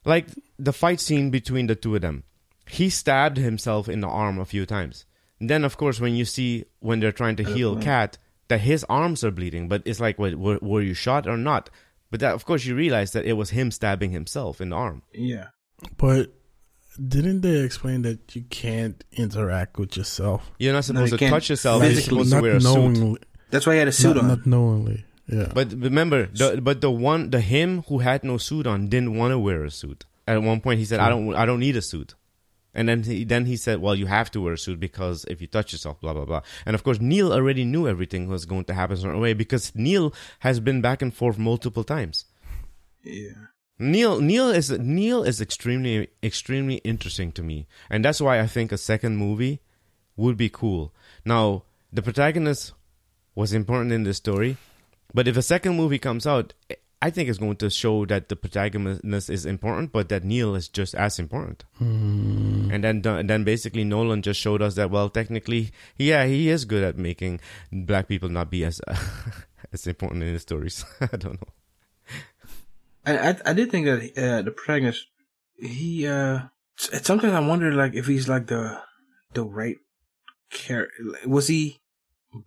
[0.05, 0.27] like
[0.59, 2.25] the fight scene between the two of them.
[2.69, 5.07] He stabbed himself in the arm a few times.
[5.41, 8.19] then, of course, when you see when they're trying to heal Kat,
[8.49, 11.71] that his arms are bleeding, but it's like, wait, were, were you shot or not?
[12.11, 15.03] But that, of course, you realize that it was him stabbing himself in the arm.
[15.13, 15.47] Yeah.
[15.97, 16.33] But
[16.97, 20.51] didn't they explain that you can't interact with yourself?
[20.59, 21.83] You're not supposed to can't touch yourself.
[21.83, 22.75] You're physically- supposed to not wear a suit.
[22.75, 23.21] knowingly.
[23.51, 24.29] That's why he had a suit not, on.
[24.29, 25.05] not knowingly.
[25.27, 25.51] Yeah.
[25.55, 29.33] But remember, the, but the one, the him who had no suit on didn't want
[29.33, 30.05] to wear a suit.
[30.27, 32.15] At one point, he said, "I don't, I don't need a suit."
[32.75, 35.41] And then he, then he said, "Well, you have to wear a suit because if
[35.41, 38.65] you touch yourself, blah blah blah." And of course, Neil already knew everything was going
[38.67, 42.25] to happen a certain way because Neil has been back and forth multiple times.
[43.05, 43.31] yeah.
[43.83, 48.73] Neil, Neil is Neil is extremely, extremely interesting to me, and that's why I think
[48.73, 49.61] a second movie
[50.17, 50.95] would be cool.
[51.25, 52.73] Now, the protagonist
[53.35, 54.57] was important in this story,
[55.13, 56.55] but if a second movie comes out,
[57.03, 60.69] I think it's going to show that the protagonist is important, but that Neil is
[60.69, 61.65] just as important.
[61.79, 62.71] Hmm.
[62.71, 66.65] And then, and then basically Nolan just showed us that well, technically, yeah, he is
[66.65, 67.41] good at making
[67.73, 68.81] black people not be as
[69.73, 70.85] as important in his stories.
[71.01, 71.53] I don't know.
[73.07, 75.07] I I, I did think that uh, the protagonist,
[75.59, 76.41] he uh,
[76.77, 78.81] sometimes I wonder like if he's like the
[79.35, 79.77] the right
[80.51, 80.95] character.
[81.27, 81.81] Was he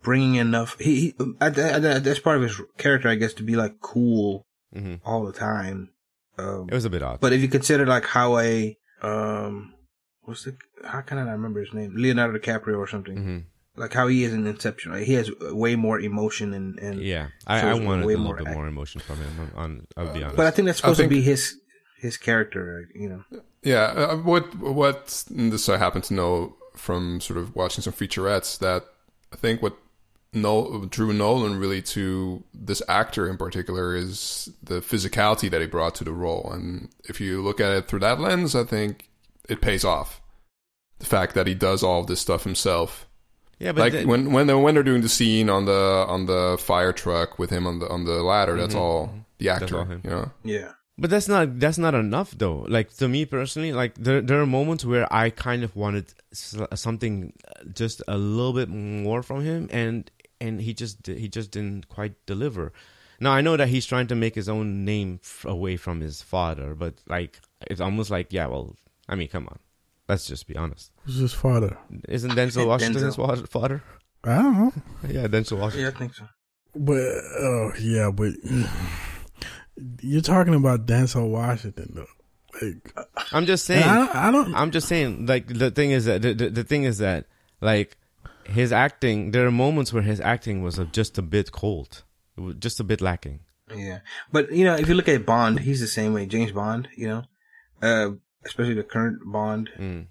[0.02, 0.78] bringing enough?
[0.80, 4.46] He, he I, I, that's part of his character, I guess, to be like cool
[4.72, 5.90] hmm all the time.
[6.38, 7.20] Um, It was a bit odd.
[7.20, 9.74] but if you consider like how a um,
[10.22, 11.94] what's the how can I not remember his name?
[11.96, 13.16] Leonardo DiCaprio or something.
[13.16, 13.38] hmm
[13.76, 14.92] Like how he is in Inception.
[14.92, 17.00] Like he has way more emotion and and.
[17.00, 19.52] Yeah, I, I shows wanted a little more bit more emotion from him.
[19.54, 20.36] On, on I'll be honest.
[20.36, 21.58] But I think that's supposed think- to be his
[21.98, 22.88] his character.
[22.94, 23.40] You know.
[23.62, 27.92] Yeah, uh, what what and this I happen to know from sort of watching some
[27.92, 28.84] featurettes that
[29.32, 29.76] I think what
[30.32, 35.94] no, drew Nolan really to this actor in particular is the physicality that he brought
[35.96, 39.08] to the role, and if you look at it through that lens, I think
[39.48, 40.20] it pays off.
[40.98, 43.06] The fact that he does all of this stuff himself,
[43.58, 46.26] yeah, but like the- when when they're when they're doing the scene on the on
[46.26, 48.78] the fire truck with him on the on the ladder, that's Mhm.
[48.80, 50.00] all the That's actor, all him.
[50.04, 50.30] you know.
[50.44, 50.72] Yeah.
[50.98, 52.64] But that's not that's not enough though.
[52.68, 56.14] Like to me personally, like there there are moments where I kind of wanted
[56.74, 61.50] something uh, just a little bit more from him, and and he just he just
[61.50, 62.72] didn't quite deliver.
[63.20, 66.22] Now I know that he's trying to make his own name f- away from his
[66.22, 67.40] father, but like
[67.70, 68.76] it's almost like yeah, well,
[69.08, 69.58] I mean, come on,
[70.08, 70.92] let's just be honest.
[71.04, 71.76] Who's his father?
[72.08, 73.18] Isn't Denzel Washington his Denzel.
[73.28, 73.82] wa- father?
[74.24, 74.72] I don't know.
[75.08, 75.80] Yeah, Denzel Washington.
[75.82, 76.24] Yeah, I think so.
[76.74, 78.32] But oh yeah, but
[80.00, 82.06] you're talking about Denzel Washington though.
[82.60, 82.96] Like
[83.32, 83.82] I'm just saying.
[83.84, 86.64] I don't, I don't I'm just saying, like the thing is that the, the, the
[86.64, 87.26] thing is that
[87.60, 87.96] like
[88.44, 89.30] his acting.
[89.32, 92.02] There are moments where his acting was just a bit cold,
[92.58, 93.40] just a bit lacking.
[93.74, 93.98] Yeah,
[94.32, 96.26] but you know, if you look at Bond, he's the same way.
[96.26, 97.22] James Bond, you know,
[97.82, 98.10] uh,
[98.46, 99.70] especially the current Bond.
[99.78, 100.06] Mm.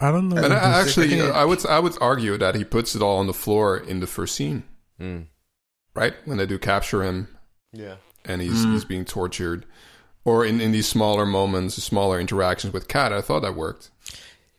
[0.00, 0.36] I don't know.
[0.36, 3.18] And if I, this- actually, I would I would argue that he puts it all
[3.18, 4.62] on the floor in the first scene,
[5.00, 5.26] Mm.
[5.94, 7.28] right when they do capture him
[7.72, 7.96] Yeah.
[8.24, 9.66] and he's he's being tortured,
[10.24, 13.12] or in, in these smaller moments, smaller interactions with Kat.
[13.12, 13.90] I thought that worked.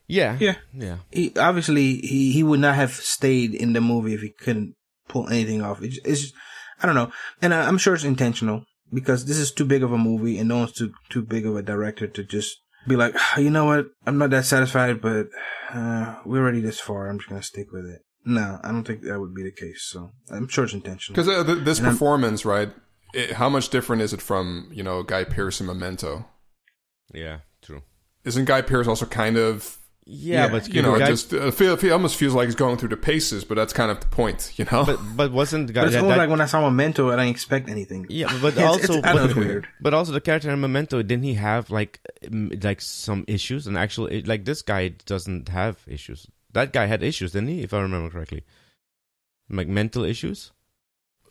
[0.07, 0.37] Yeah.
[0.39, 0.97] Yeah, Yeah.
[1.11, 4.75] he obviously he he would not have stayed in the movie if he couldn't
[5.07, 5.81] pull anything off.
[5.81, 6.33] It's, it's
[6.81, 9.91] I don't know, and I, I'm sure it's intentional because this is too big of
[9.93, 12.57] a movie, and no one's too too big of a director to just
[12.87, 15.27] be like, "Ah, you know what, I'm not that satisfied, but
[15.73, 17.09] uh, we're already this far.
[17.09, 18.01] I'm just gonna stick with it.
[18.25, 19.83] No, I don't think that would be the case.
[19.91, 21.15] So I'm sure it's intentional.
[21.15, 22.69] Because uh, th- this And I'm- performance, right?
[23.13, 26.25] It, how much different is it from you know Guy Pearce in Memento?
[27.13, 27.39] Yeah.
[27.61, 27.81] True.
[28.23, 29.77] Isn't Guy Pearce also kind of
[30.07, 32.77] Yeah, Yeah, but you know guy- just uh, feel, feel almost feels like he's going
[32.77, 34.85] through the paces, but that's kind of the point, you know.
[34.85, 37.07] but but wasn't the guy But it's that, almost that- like when I saw Memento,
[37.09, 38.05] I didn't expect anything.
[38.09, 39.67] yeah, but It's- also it's- but, weird.
[39.81, 41.99] but also the character in Memento didn't he have like
[42.61, 46.27] like some issues and actually like this guy doesn't have issues.
[46.53, 47.63] That guy had issues, didn't he?
[47.63, 48.43] If I remember correctly,
[49.49, 50.51] like mental issues.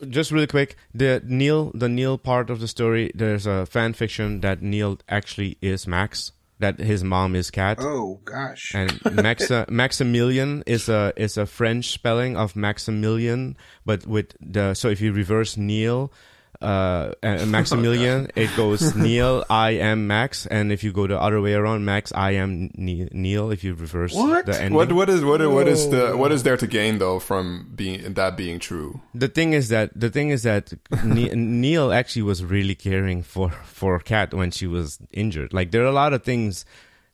[0.09, 3.12] Just really quick, the Neil, the Neil part of the story.
[3.14, 7.79] There's a fan fiction that Neil actually is Max, that his mom is Kat.
[7.81, 8.75] Oh gosh.
[8.75, 14.89] And Maxa, Maximilian is a is a French spelling of Maximilian, but with the so
[14.89, 16.13] if you reverse Neil,
[16.61, 21.41] uh, uh, Maximilian, it goes Neil I am Max, and if you go the other
[21.41, 23.51] way around, Max I am Neil.
[23.51, 24.47] If you reverse What?
[24.47, 27.19] the ending, what what is what what is the what is there to gain though
[27.19, 29.01] from being that being true?
[29.15, 30.73] the thing is that the thing is that
[31.05, 35.53] Neil actually was really caring for for Kat when she was injured.
[35.53, 36.65] Like there are a lot of things,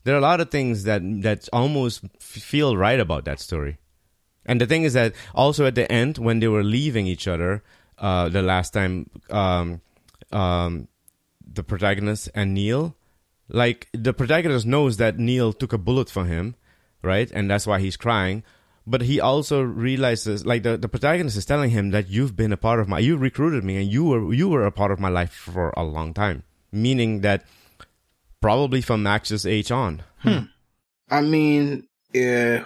[0.04, 3.78] there are a lot of things that that almost feel right about that story.
[4.46, 7.62] And the thing is that also at the end when they were leaving each other,
[8.00, 9.80] uh, the last time, um,
[10.32, 10.88] um,
[11.52, 12.96] the protagonist and Neil,
[13.48, 16.54] like the protagonist knows that Neil took a bullet for him,
[17.02, 17.30] right?
[17.30, 18.42] And that's why he's crying.
[18.86, 22.56] But he also realizes, like the, the protagonist is telling him that you've been a
[22.56, 25.08] part of my, you recruited me, and you were you were a part of my
[25.08, 26.42] life for a long time.
[26.72, 27.44] Meaning that
[28.40, 30.02] probably from Max's age on.
[31.10, 32.64] I mean, uh,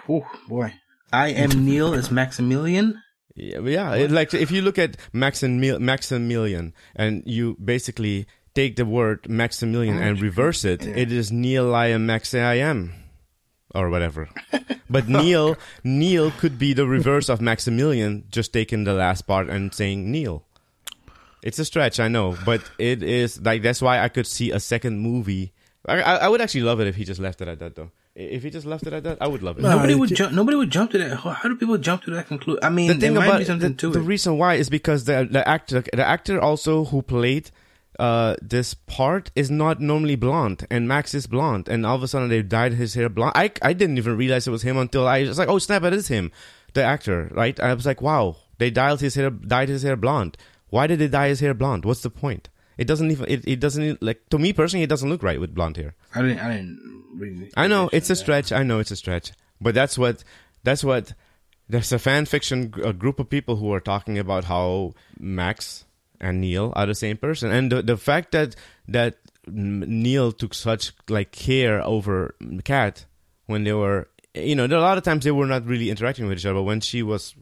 [0.48, 0.72] boy,
[1.12, 3.02] I am Neil as Maximilian.
[3.34, 3.94] Yeah, yeah.
[3.94, 9.98] It, like if you look at Maximil- Maximilian and you basically take the word Maximilian
[9.98, 10.20] and oh.
[10.20, 12.92] reverse it, it is Neil I am Max I am,
[13.74, 14.28] or whatever.
[14.94, 19.74] But Neil, Neil could be the reverse of Maximilian, just taking the last part and
[19.74, 20.44] saying Neil.
[21.42, 24.60] It's a stretch, I know, but it is like that's why I could see a
[24.60, 25.52] second movie.
[25.86, 27.90] I, I, I would actually love it if he just left it at that, though.
[28.16, 29.62] If he just left it at that, I would love it.
[29.62, 30.32] No, Nobody would ca- jump.
[30.34, 31.16] Nobody would jump to that.
[31.18, 32.60] How, how do people jump to that conclusion?
[32.62, 34.02] I mean, the thing there might about be something the, to the it.
[34.02, 37.50] reason why is because the the actor the actor also who played
[37.98, 42.08] uh this part is not normally blonde and Max is blonde and all of a
[42.08, 43.32] sudden they dyed his hair blonde.
[43.34, 45.92] I I didn't even realize it was him until I was like, oh snap, it
[45.92, 46.30] is him,
[46.74, 47.58] the actor, right?
[47.58, 50.36] I was like, wow, they dyed his hair dyed his hair blonde.
[50.70, 51.84] Why did they dye his hair blonde?
[51.84, 52.48] What's the point?
[52.76, 55.54] It doesn't even it, it doesn't like to me personally it doesn't look right with
[55.54, 55.94] blonde hair.
[56.14, 56.40] I didn't.
[56.40, 57.50] I didn't really.
[57.56, 58.52] I know it's a stretch.
[58.52, 60.24] I know it's a stretch, but that's what
[60.62, 61.14] that's what
[61.68, 65.84] there's a fan fiction a group of people who are talking about how Max
[66.20, 68.56] and Neil are the same person, and the the fact that
[68.88, 69.16] that
[69.46, 73.04] Neil took such like care over Kat
[73.46, 76.26] when they were, you know, there a lot of times they were not really interacting
[76.26, 76.54] with each other.
[76.54, 77.34] But when she was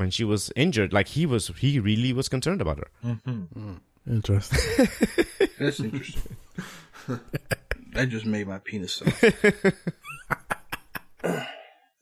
[0.00, 2.88] when she was injured, like he was, he really was concerned about her.
[3.04, 3.30] Mm-hmm.
[3.30, 3.74] Mm-hmm.
[4.10, 4.86] Interesting.
[5.58, 6.36] That's interesting.
[7.94, 9.22] that just made my penis soft.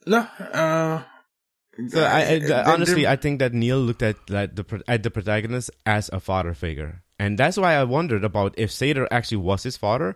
[0.05, 1.03] no, uh,
[1.89, 5.11] So I, I, there- honestly, I think that Neil looked at like, the at the
[5.11, 9.63] protagonist as a father figure, and that's why I wondered about if Sator actually was
[9.63, 10.15] his father,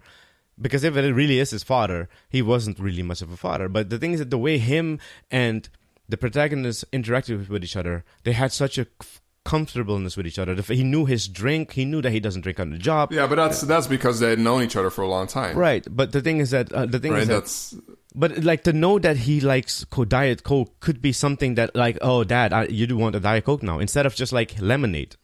[0.59, 3.69] because if it really is his father, he wasn't really much of a father.
[3.69, 4.99] But the thing is that the way him
[5.31, 5.69] and
[6.09, 10.55] the protagonist interacted with each other, they had such a f- comfortableness with each other.
[10.55, 11.73] He knew his drink.
[11.73, 13.11] He knew that he doesn't drink on the job.
[13.11, 15.57] Yeah, but that's that's because they had known each other for a long time.
[15.57, 17.21] Right, but the thing is that uh, the thing Right.
[17.23, 17.75] is that That's
[18.15, 22.23] But like to know that he likes diet coke could be something that like, oh,
[22.23, 25.15] dad, I, you do want a diet coke now instead of just like lemonade.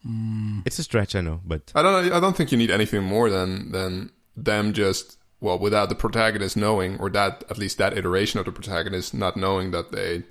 [0.66, 3.30] It's a stretch, I know, but I don't I don't think you need anything more
[3.30, 8.38] than than them just well without the protagonist knowing or that at least that iteration
[8.40, 10.24] of the protagonist not knowing that they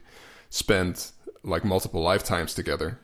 [0.49, 1.11] spent
[1.43, 2.99] like multiple lifetimes together.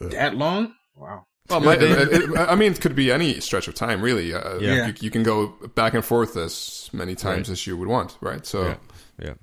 [0.00, 0.74] That long?
[0.96, 1.26] Wow.
[1.48, 4.32] Well, my, it, it- I mean, it could be any stretch of time, really.
[4.34, 4.86] Uh, Yeah.
[4.88, 7.52] You, you can go back and forth as many times Right.
[7.52, 8.46] as you would want, right?
[8.46, 8.76] So, yeah,
[9.20, 9.34] yeah.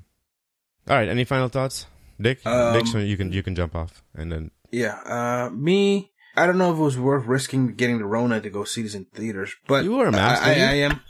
[0.90, 1.86] All right, any final thoughts,
[2.22, 2.46] Dick?
[2.46, 4.96] Um, Dick, so you can you can jump off and then Yeah.
[5.06, 8.64] Uh, me, I don't know if it was worth risking getting the Rona to go
[8.64, 11.02] see this in theaters, but You wore a mask, I, I, I am.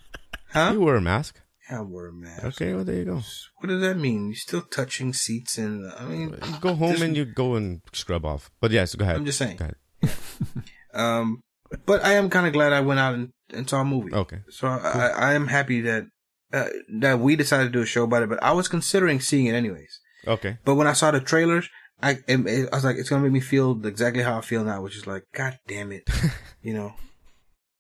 [0.52, 0.72] Huh?
[0.74, 1.40] you wear a mask.
[1.72, 2.46] Wore a mask.
[2.46, 3.22] Okay, well there you go.
[3.58, 4.28] What does that mean?
[4.28, 8.26] You're still touching seats, and I mean, You go home and you go and scrub
[8.26, 8.50] off.
[8.62, 9.18] But yes, go ahead.
[9.18, 9.58] I'm just saying.
[9.58, 10.18] Go ahead.
[10.94, 11.44] Um,
[11.86, 14.14] but I am kind of glad I went out and, and saw a movie.
[14.14, 14.40] Okay.
[14.50, 16.06] So I, I, I am happy that
[16.52, 18.30] uh, that we decided to do a show about it.
[18.30, 20.00] But I was considering seeing it anyways.
[20.26, 20.58] Okay.
[20.66, 21.70] But when I saw the trailers,
[22.02, 24.98] I I was like, it's gonna make me feel exactly how I feel now, which
[24.98, 26.10] is like, God damn it,
[26.62, 26.94] you know.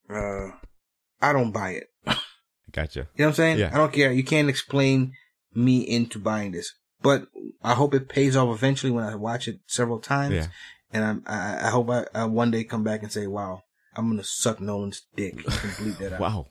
[0.09, 0.51] Uh,
[1.21, 1.87] I don't buy it.
[2.71, 2.99] Gotcha.
[2.99, 3.59] You know what I'm saying?
[3.59, 3.69] Yeah.
[3.73, 4.11] I don't care.
[4.11, 5.13] You can't explain
[5.53, 7.27] me into buying this, but
[7.63, 10.35] I hope it pays off eventually when I watch it several times.
[10.35, 10.47] Yeah.
[10.91, 13.63] And I'm, I, I hope I, I one day come back and say, wow,
[13.95, 15.35] I'm going to suck Nolan's dick.
[15.37, 16.19] You can bleep that out.
[16.19, 16.47] Wow.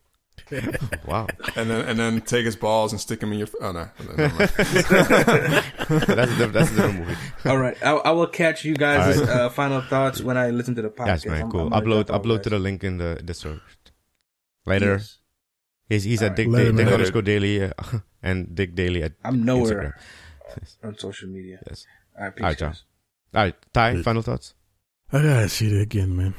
[1.06, 1.26] wow.
[1.56, 3.48] and then and then take his balls and stick them in your.
[3.60, 4.50] Oh no, never mind.
[4.50, 7.16] that's a that's a different movie.
[7.46, 7.76] All right.
[7.82, 9.34] I, I will catch you guys' All right.
[9.36, 11.06] uh, final thoughts when I listen to the podcast.
[11.06, 11.40] Yes, man.
[11.42, 11.72] I'm- Cool.
[11.72, 13.60] I'm upload upload to the link in the Discord.
[14.66, 14.96] Later.
[14.98, 15.18] Yes.
[15.88, 16.36] He's he's All at right.
[16.36, 17.70] Dick, Later, Dick underscore daily uh,
[18.22, 19.92] and Dick Daily at I'm Instagram.
[20.82, 21.58] on social media.
[21.68, 21.86] Yes.
[22.18, 22.34] All right.
[22.34, 22.42] Peace.
[22.42, 22.74] All right, John.
[23.34, 23.92] All right, Ty.
[23.94, 24.04] Good.
[24.04, 24.54] Final thoughts.
[25.12, 26.34] I gotta see it again, man.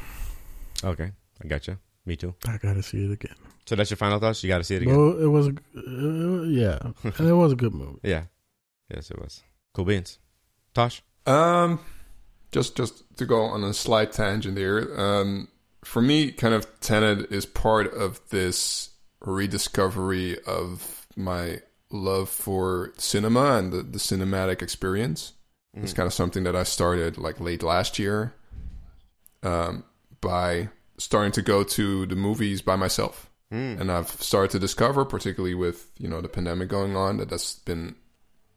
[0.84, 1.12] Okay,
[1.44, 1.80] I gotcha.
[2.06, 2.36] Me too.
[2.48, 3.36] I gotta see it again.
[3.68, 4.42] So that's your final thoughts.
[4.44, 4.96] You got to see it again.
[4.96, 6.80] Well, it was, a, uh, yeah,
[7.18, 8.00] and it was a good movie.
[8.02, 8.24] Yeah.
[8.90, 9.44] Yes, it was.
[9.74, 10.20] Cool beans.
[10.74, 11.04] Tosh.
[11.26, 11.82] Um,
[12.54, 14.96] just just to go on a slight tangent here.
[14.98, 15.50] Um,
[15.84, 18.92] for me, kind of Tenet is part of this
[19.28, 21.62] rediscovery of my
[21.92, 25.34] love for cinema and the, the cinematic experience.
[25.74, 28.34] It's kind of something that I started like late last year,
[29.44, 29.84] um,
[30.22, 33.30] by starting to go to the movies by myself.
[33.54, 33.80] Mm.
[33.80, 37.56] and I've started to discover, particularly with you know the pandemic going on, that that's
[37.60, 37.96] been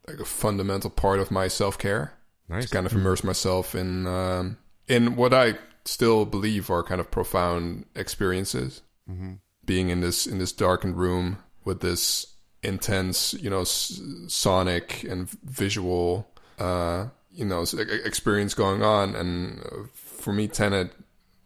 [0.09, 2.14] like a fundamental part of my self care
[2.49, 2.64] Nice.
[2.64, 4.57] to kind of immerse myself in um,
[4.89, 8.83] in what I still believe are kind of profound experiences.
[9.07, 9.35] hmm
[9.65, 12.27] Being in this in this darkened room, with this
[12.63, 19.15] intense, you know, s- sonic and visual, uh, you know, s- experience going on.
[19.15, 20.93] And uh, for me, Tenet,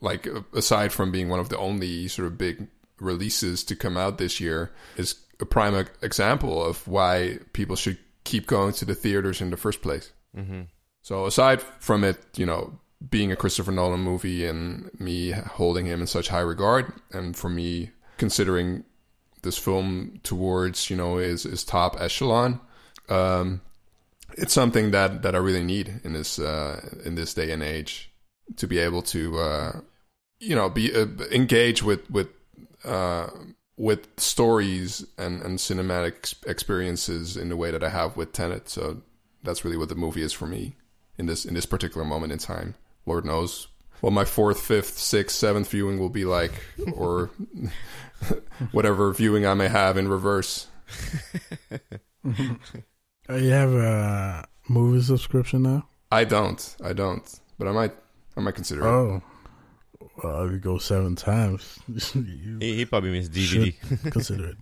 [0.00, 2.68] like aside from being one of the only sort of big
[3.00, 8.46] releases to come out this year, is a prime example of why people should keep
[8.46, 10.12] going to the theaters in the first place.
[10.36, 10.62] Mm-hmm.
[11.02, 12.78] So aside from it, you know,
[13.10, 17.50] being a Christopher Nolan movie and me holding him in such high regard, and for
[17.50, 18.84] me considering
[19.42, 22.60] this film towards you know is is top echelon,
[23.08, 23.60] um,
[24.36, 28.10] it's something that that I really need in this uh, in this day and age
[28.56, 29.80] to be able to uh,
[30.40, 32.28] you know be uh, engage with with
[32.84, 33.28] uh,
[33.76, 38.68] with stories and and cinematic experiences in the way that I have with Tenet.
[38.68, 39.02] So
[39.42, 40.74] that's really what the movie is for me
[41.18, 42.74] in this in this particular moment in time.
[43.06, 43.68] Lord knows
[44.04, 46.52] what my fourth, fifth, sixth, seventh viewing will be like,
[46.92, 47.30] or
[48.72, 50.66] whatever viewing I may have in reverse.
[53.26, 55.88] Uh, you have a movie subscription now?
[56.12, 57.26] I don't, I don't,
[57.58, 57.92] but I might,
[58.36, 58.86] I might consider it.
[58.86, 59.22] Oh,
[60.22, 61.78] well, if you go seven times,
[62.14, 63.74] you He, he probably means DVD.
[64.12, 64.56] consider it.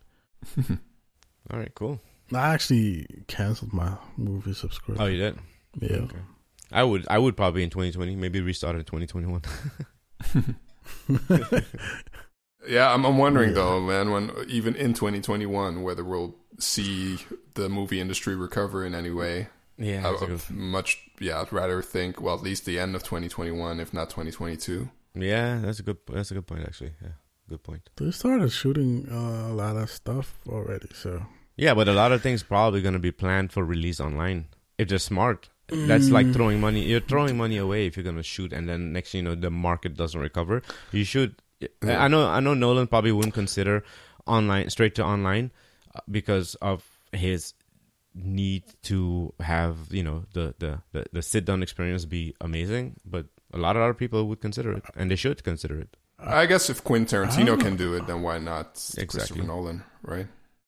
[1.50, 2.00] All right, cool.
[2.32, 5.02] I actually canceled my movie subscription.
[5.04, 5.38] Oh, you did?
[5.80, 5.96] yeah.
[5.96, 6.18] Okay.
[6.72, 7.06] I would.
[7.08, 8.16] I would probably in 2020.
[8.16, 9.42] Maybe restart in 2021.
[12.68, 13.54] Yeah, I'm, I'm wondering Yeah.
[13.56, 17.18] though, man, when even in 2021, whether we'll see
[17.54, 19.48] the movie industry recover in any way.
[19.78, 20.06] yeah.
[20.06, 23.92] I would much, yeah, I'd rather think, well, at least the end of 2021, if
[23.92, 24.88] not 2022.
[25.16, 25.98] yeah, that's a good.
[26.08, 26.62] That's a good point.
[26.62, 27.14] Actually, yeah,
[27.48, 27.90] good point.
[27.96, 32.22] They started shooting uh, a lot of stuff already, so Yeah, but a lot of
[32.22, 34.46] things probably going to be planned for release online
[34.78, 35.48] if they're smart.
[35.68, 36.32] That's like Mm.
[36.34, 36.84] throwing money.
[36.84, 39.34] You're throwing money away if you're going to shoot, and then next thing you know,
[39.34, 40.62] the market doesn't recover.
[40.92, 41.36] You should.
[41.82, 42.28] I know.
[42.28, 42.54] I know.
[42.54, 43.84] Nolan probably wouldn't consider
[44.26, 45.50] online straight to online
[45.94, 47.54] uh, because of his
[48.14, 52.96] need to have you know the the the, the sit down experience be amazing.
[53.06, 55.96] But a lot of other people would consider it, and they should consider it.
[56.18, 59.06] I guess if Quentin Tarantino can do it, then why not Exactly.
[59.06, 60.26] Christopher Nolan, right?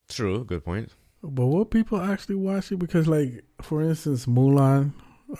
[0.09, 0.45] True.
[0.45, 0.91] Good point.
[1.27, 2.79] But will people actually watch it?
[2.79, 4.93] Because, like, for instance, Mulan.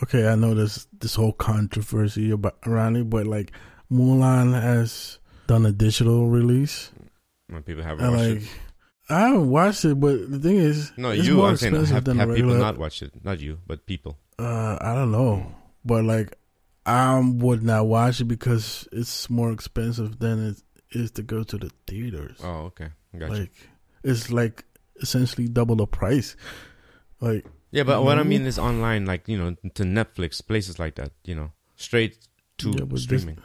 [0.03, 3.53] Okay, I know this this whole controversy about around it, but like,
[3.93, 6.91] Mulan has done a digital release,
[7.49, 8.49] When people haven't and watched like, it.
[9.11, 10.01] I haven't watched it.
[10.01, 11.43] But the thing is, No, you.
[11.43, 13.13] I'm saying have, have people not watched it?
[13.23, 14.19] Not you, but people.
[14.39, 15.55] Uh, I don't know,
[15.85, 16.37] but like,
[16.87, 20.63] I would not watch it because it's more expensive than it
[20.97, 22.41] is to go to the theaters.
[22.43, 22.89] Oh, okay.
[23.17, 23.33] Gotcha.
[23.33, 23.53] Like,
[24.03, 24.65] it's like
[25.01, 26.37] essentially double the price.
[27.21, 30.95] Like, yeah, but what I mean is online, like you know, to Netflix, places like
[30.97, 31.13] that.
[31.25, 32.19] You know, straight
[32.59, 33.39] to Yeah, this- streaming.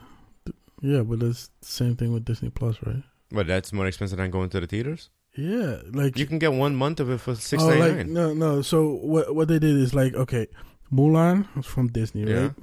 [0.82, 3.04] yeah, but it's the same thing with Disney Plus, right?
[3.32, 5.10] But that's more expensive than going to the theaters.
[5.38, 7.98] Yeah, like You can get one month of it for oh, six oh, ninety like
[7.98, 8.14] nine.
[8.14, 8.62] no, no.
[8.62, 10.48] So what what they did is like okay,
[10.92, 12.40] Mulan was from Disney, Yeah.
[12.42, 12.54] right?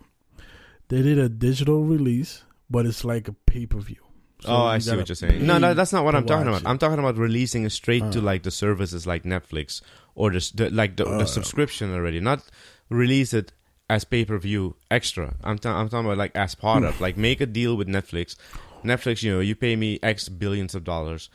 [0.89, 4.03] They did a digital release, but it's like a pay per view.
[4.45, 5.47] Oh, I see what you're saying.
[5.47, 6.63] No, no, that's not what I'm talking about.
[6.63, 6.67] it.
[6.69, 8.23] I'm talking about releasing it straight to Uh.
[8.23, 9.81] like the services like Netflix
[10.15, 11.19] or the, the like the, Uh.
[11.19, 12.43] the subscription already, not
[12.91, 13.53] release it
[13.89, 15.35] as pay per view extra.
[15.43, 18.37] I'm ta- I'm talking about like as part of like make a deal with Netflix.
[18.85, 21.31] Netflix, you know, you pay me X billions of dollars.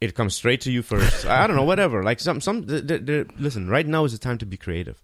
[0.00, 1.24] It comes straight to you first.
[1.24, 2.02] I don't know, whatever.
[2.02, 2.66] Like some some.
[2.66, 5.00] th th th- listen, right now is the time to be creative.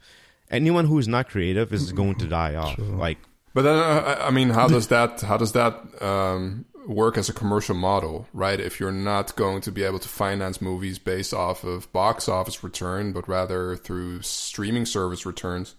[0.51, 2.75] Anyone who is not creative is going to die off.
[2.75, 2.85] True.
[3.07, 3.19] Like
[3.55, 7.29] But then, uh, I- I mean, how does that how does that um, work as
[7.29, 8.59] a commercial model, right?
[8.59, 12.63] If you're not going to be able to finance movies based off of box office
[12.65, 15.75] return, but rather through streaming service returns,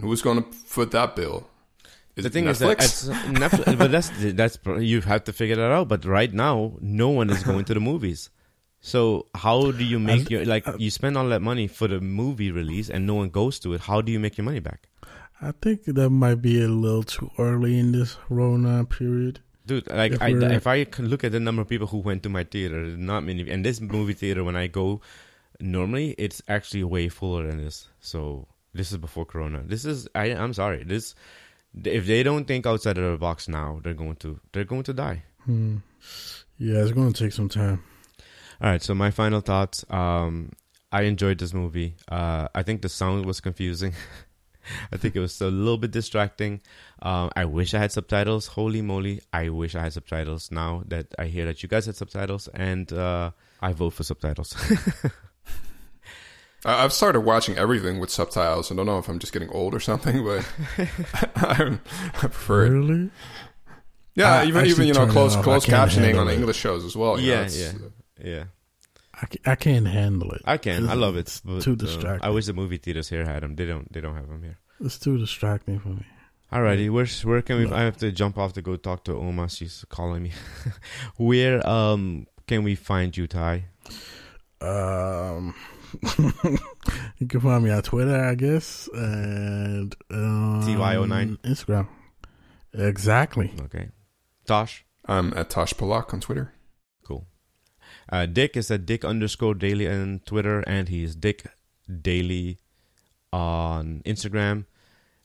[0.00, 1.48] who's going to foot that bill?
[2.14, 5.72] Is the it thing is that Netflix, but that's that's you have to figure that
[5.72, 5.88] out.
[5.88, 8.28] But right now, no one is going to the movies.
[8.80, 12.50] So how do you make your like you spend all that money for the movie
[12.50, 13.80] release and no one goes to it?
[13.80, 14.88] How do you make your money back,
[15.40, 19.40] I think that might be a little too early in this Rona period.
[19.66, 19.90] Dude?
[19.90, 22.28] Like If I, if I can look at the number of people who went to
[22.28, 23.48] my theater, not many.
[23.50, 25.00] And this movie theater, when I go,
[25.60, 27.88] normally it's actually way fuller than this.
[28.00, 29.62] So this is before Corona.
[29.64, 30.26] This is I.
[30.26, 30.84] I'm sorry.
[30.84, 31.14] This
[31.84, 34.92] if they don't think outside of the box now, they're going to they're going to
[34.92, 35.22] die.
[35.44, 35.78] Hmm.
[36.58, 37.82] Yeah, it's going to take some time.
[38.60, 39.84] All right, so my final thoughts.
[39.90, 40.52] Um,
[40.92, 41.96] I enjoyed this movie.
[42.08, 43.94] Uh, I think the sound was confusing.
[44.92, 46.60] I think it was a little bit distracting.
[47.00, 48.46] Um, I wish I had subtitles.
[48.48, 51.96] Holy moly, I wish I had subtitles now that I hear that you guys had
[51.96, 53.30] subtitles, and uh,
[53.60, 54.54] I vote for subtitles.
[56.64, 58.70] I- I've started watching everything with subtitles.
[58.70, 60.46] I don't know if I'm just getting old or something, but
[61.36, 61.78] I,
[62.14, 62.70] I prefer it.
[62.70, 63.10] Really?
[64.14, 66.28] Yeah, I even actually even you know close close captioning on.
[66.28, 67.18] English shows as well.
[67.18, 67.72] you know, yeah, yeah,
[68.22, 68.44] yeah.
[69.22, 70.42] I, I can't handle it.
[70.44, 70.88] I can.
[70.88, 71.20] I love it.
[71.20, 72.28] It's but, too uh, distracting.
[72.28, 73.54] I wish the movie theaters here had them.
[73.54, 73.90] They don't.
[73.92, 74.58] They don't have them here.
[74.80, 76.04] It's too distracting for me.
[76.52, 77.66] Alrighty, where's where can we?
[77.66, 77.76] No.
[77.76, 79.48] I have to jump off to go talk to Oma.
[79.48, 80.32] She's calling me.
[81.16, 83.64] where um can we find you, Ty?
[84.60, 85.54] Um,
[87.18, 91.38] you can find me on Twitter, I guess, and um, TY09?
[91.38, 91.88] Instagram.
[92.74, 93.52] Exactly.
[93.62, 93.88] Okay,
[94.46, 94.84] Tosh.
[95.06, 96.52] I'm at Tosh Palak on Twitter.
[98.08, 101.46] Uh, Dick is at Dick underscore Daily on Twitter, and he's Dick
[101.88, 102.58] Daily
[103.32, 104.66] on Instagram.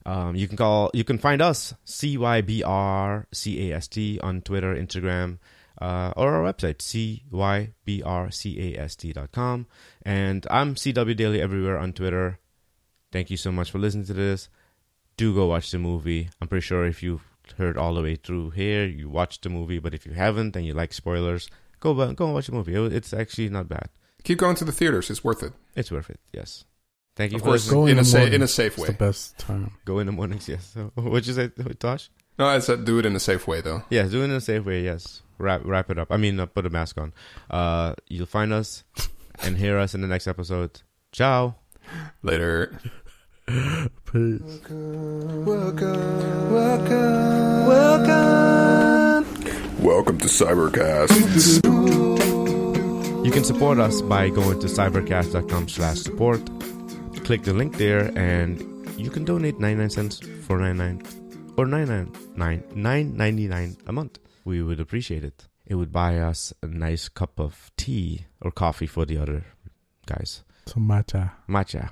[0.06, 0.90] Um, you can call.
[0.94, 5.38] You can find us C Y B R C A S T on Twitter, Instagram,
[5.80, 9.66] uh, or our website C Y B R C A S T dot com.
[10.02, 12.38] And I'm CW Daily everywhere on Twitter.
[13.12, 14.48] Thank you so much for listening to this.
[15.16, 16.30] Do go watch the movie.
[16.40, 17.24] I'm pretty sure if you've
[17.56, 19.78] heard all the way through here, you watched the movie.
[19.78, 21.50] But if you haven't and you like spoilers,
[21.80, 22.74] go go and watch the movie.
[22.94, 23.88] It's actually not bad.
[24.24, 25.10] Keep going to the theaters.
[25.10, 25.52] It's worth it.
[25.76, 26.20] It's worth it.
[26.32, 26.64] Yes.
[27.16, 27.80] Thank you Of for course, listening.
[27.80, 28.86] Go in in a the sa- in a safe It's way.
[28.88, 29.72] the best time.
[29.84, 30.48] Go in the mornings.
[30.48, 30.70] Yes.
[30.74, 31.48] So, what'd you say,
[31.78, 32.10] Tosh?
[32.38, 33.82] No, I said do it in a safe way though.
[33.90, 34.82] Yes, do it in a safe way.
[34.84, 36.12] Yes, wrap wrap it up.
[36.12, 37.12] I mean, uh, put a mask on.
[37.50, 38.84] Uh, you'll find us
[39.42, 40.82] and hear us in the next episode.
[41.10, 41.56] Ciao.
[42.22, 42.78] Later.
[43.48, 44.40] Peace.
[44.70, 45.44] Welcome.
[45.46, 46.52] Welcome.
[46.52, 47.66] Welcome.
[47.66, 48.67] Welcome
[49.88, 51.64] to Cybrcast.
[53.24, 56.44] You can support us by going to cybrcast.com slash support.
[57.24, 58.60] Click the link there and
[58.98, 61.02] you can donate 99 cents for 99
[61.56, 64.18] or 999 999 a month.
[64.44, 65.48] We would appreciate it.
[65.66, 69.46] It would buy us a nice cup of tea or coffee for the other
[70.04, 70.44] guys.
[70.66, 71.32] Some matcha.
[71.48, 71.90] Matcha.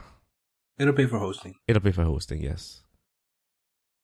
[0.78, 1.54] It'll pay for hosting.
[1.66, 2.82] It'll pay for hosting, yes.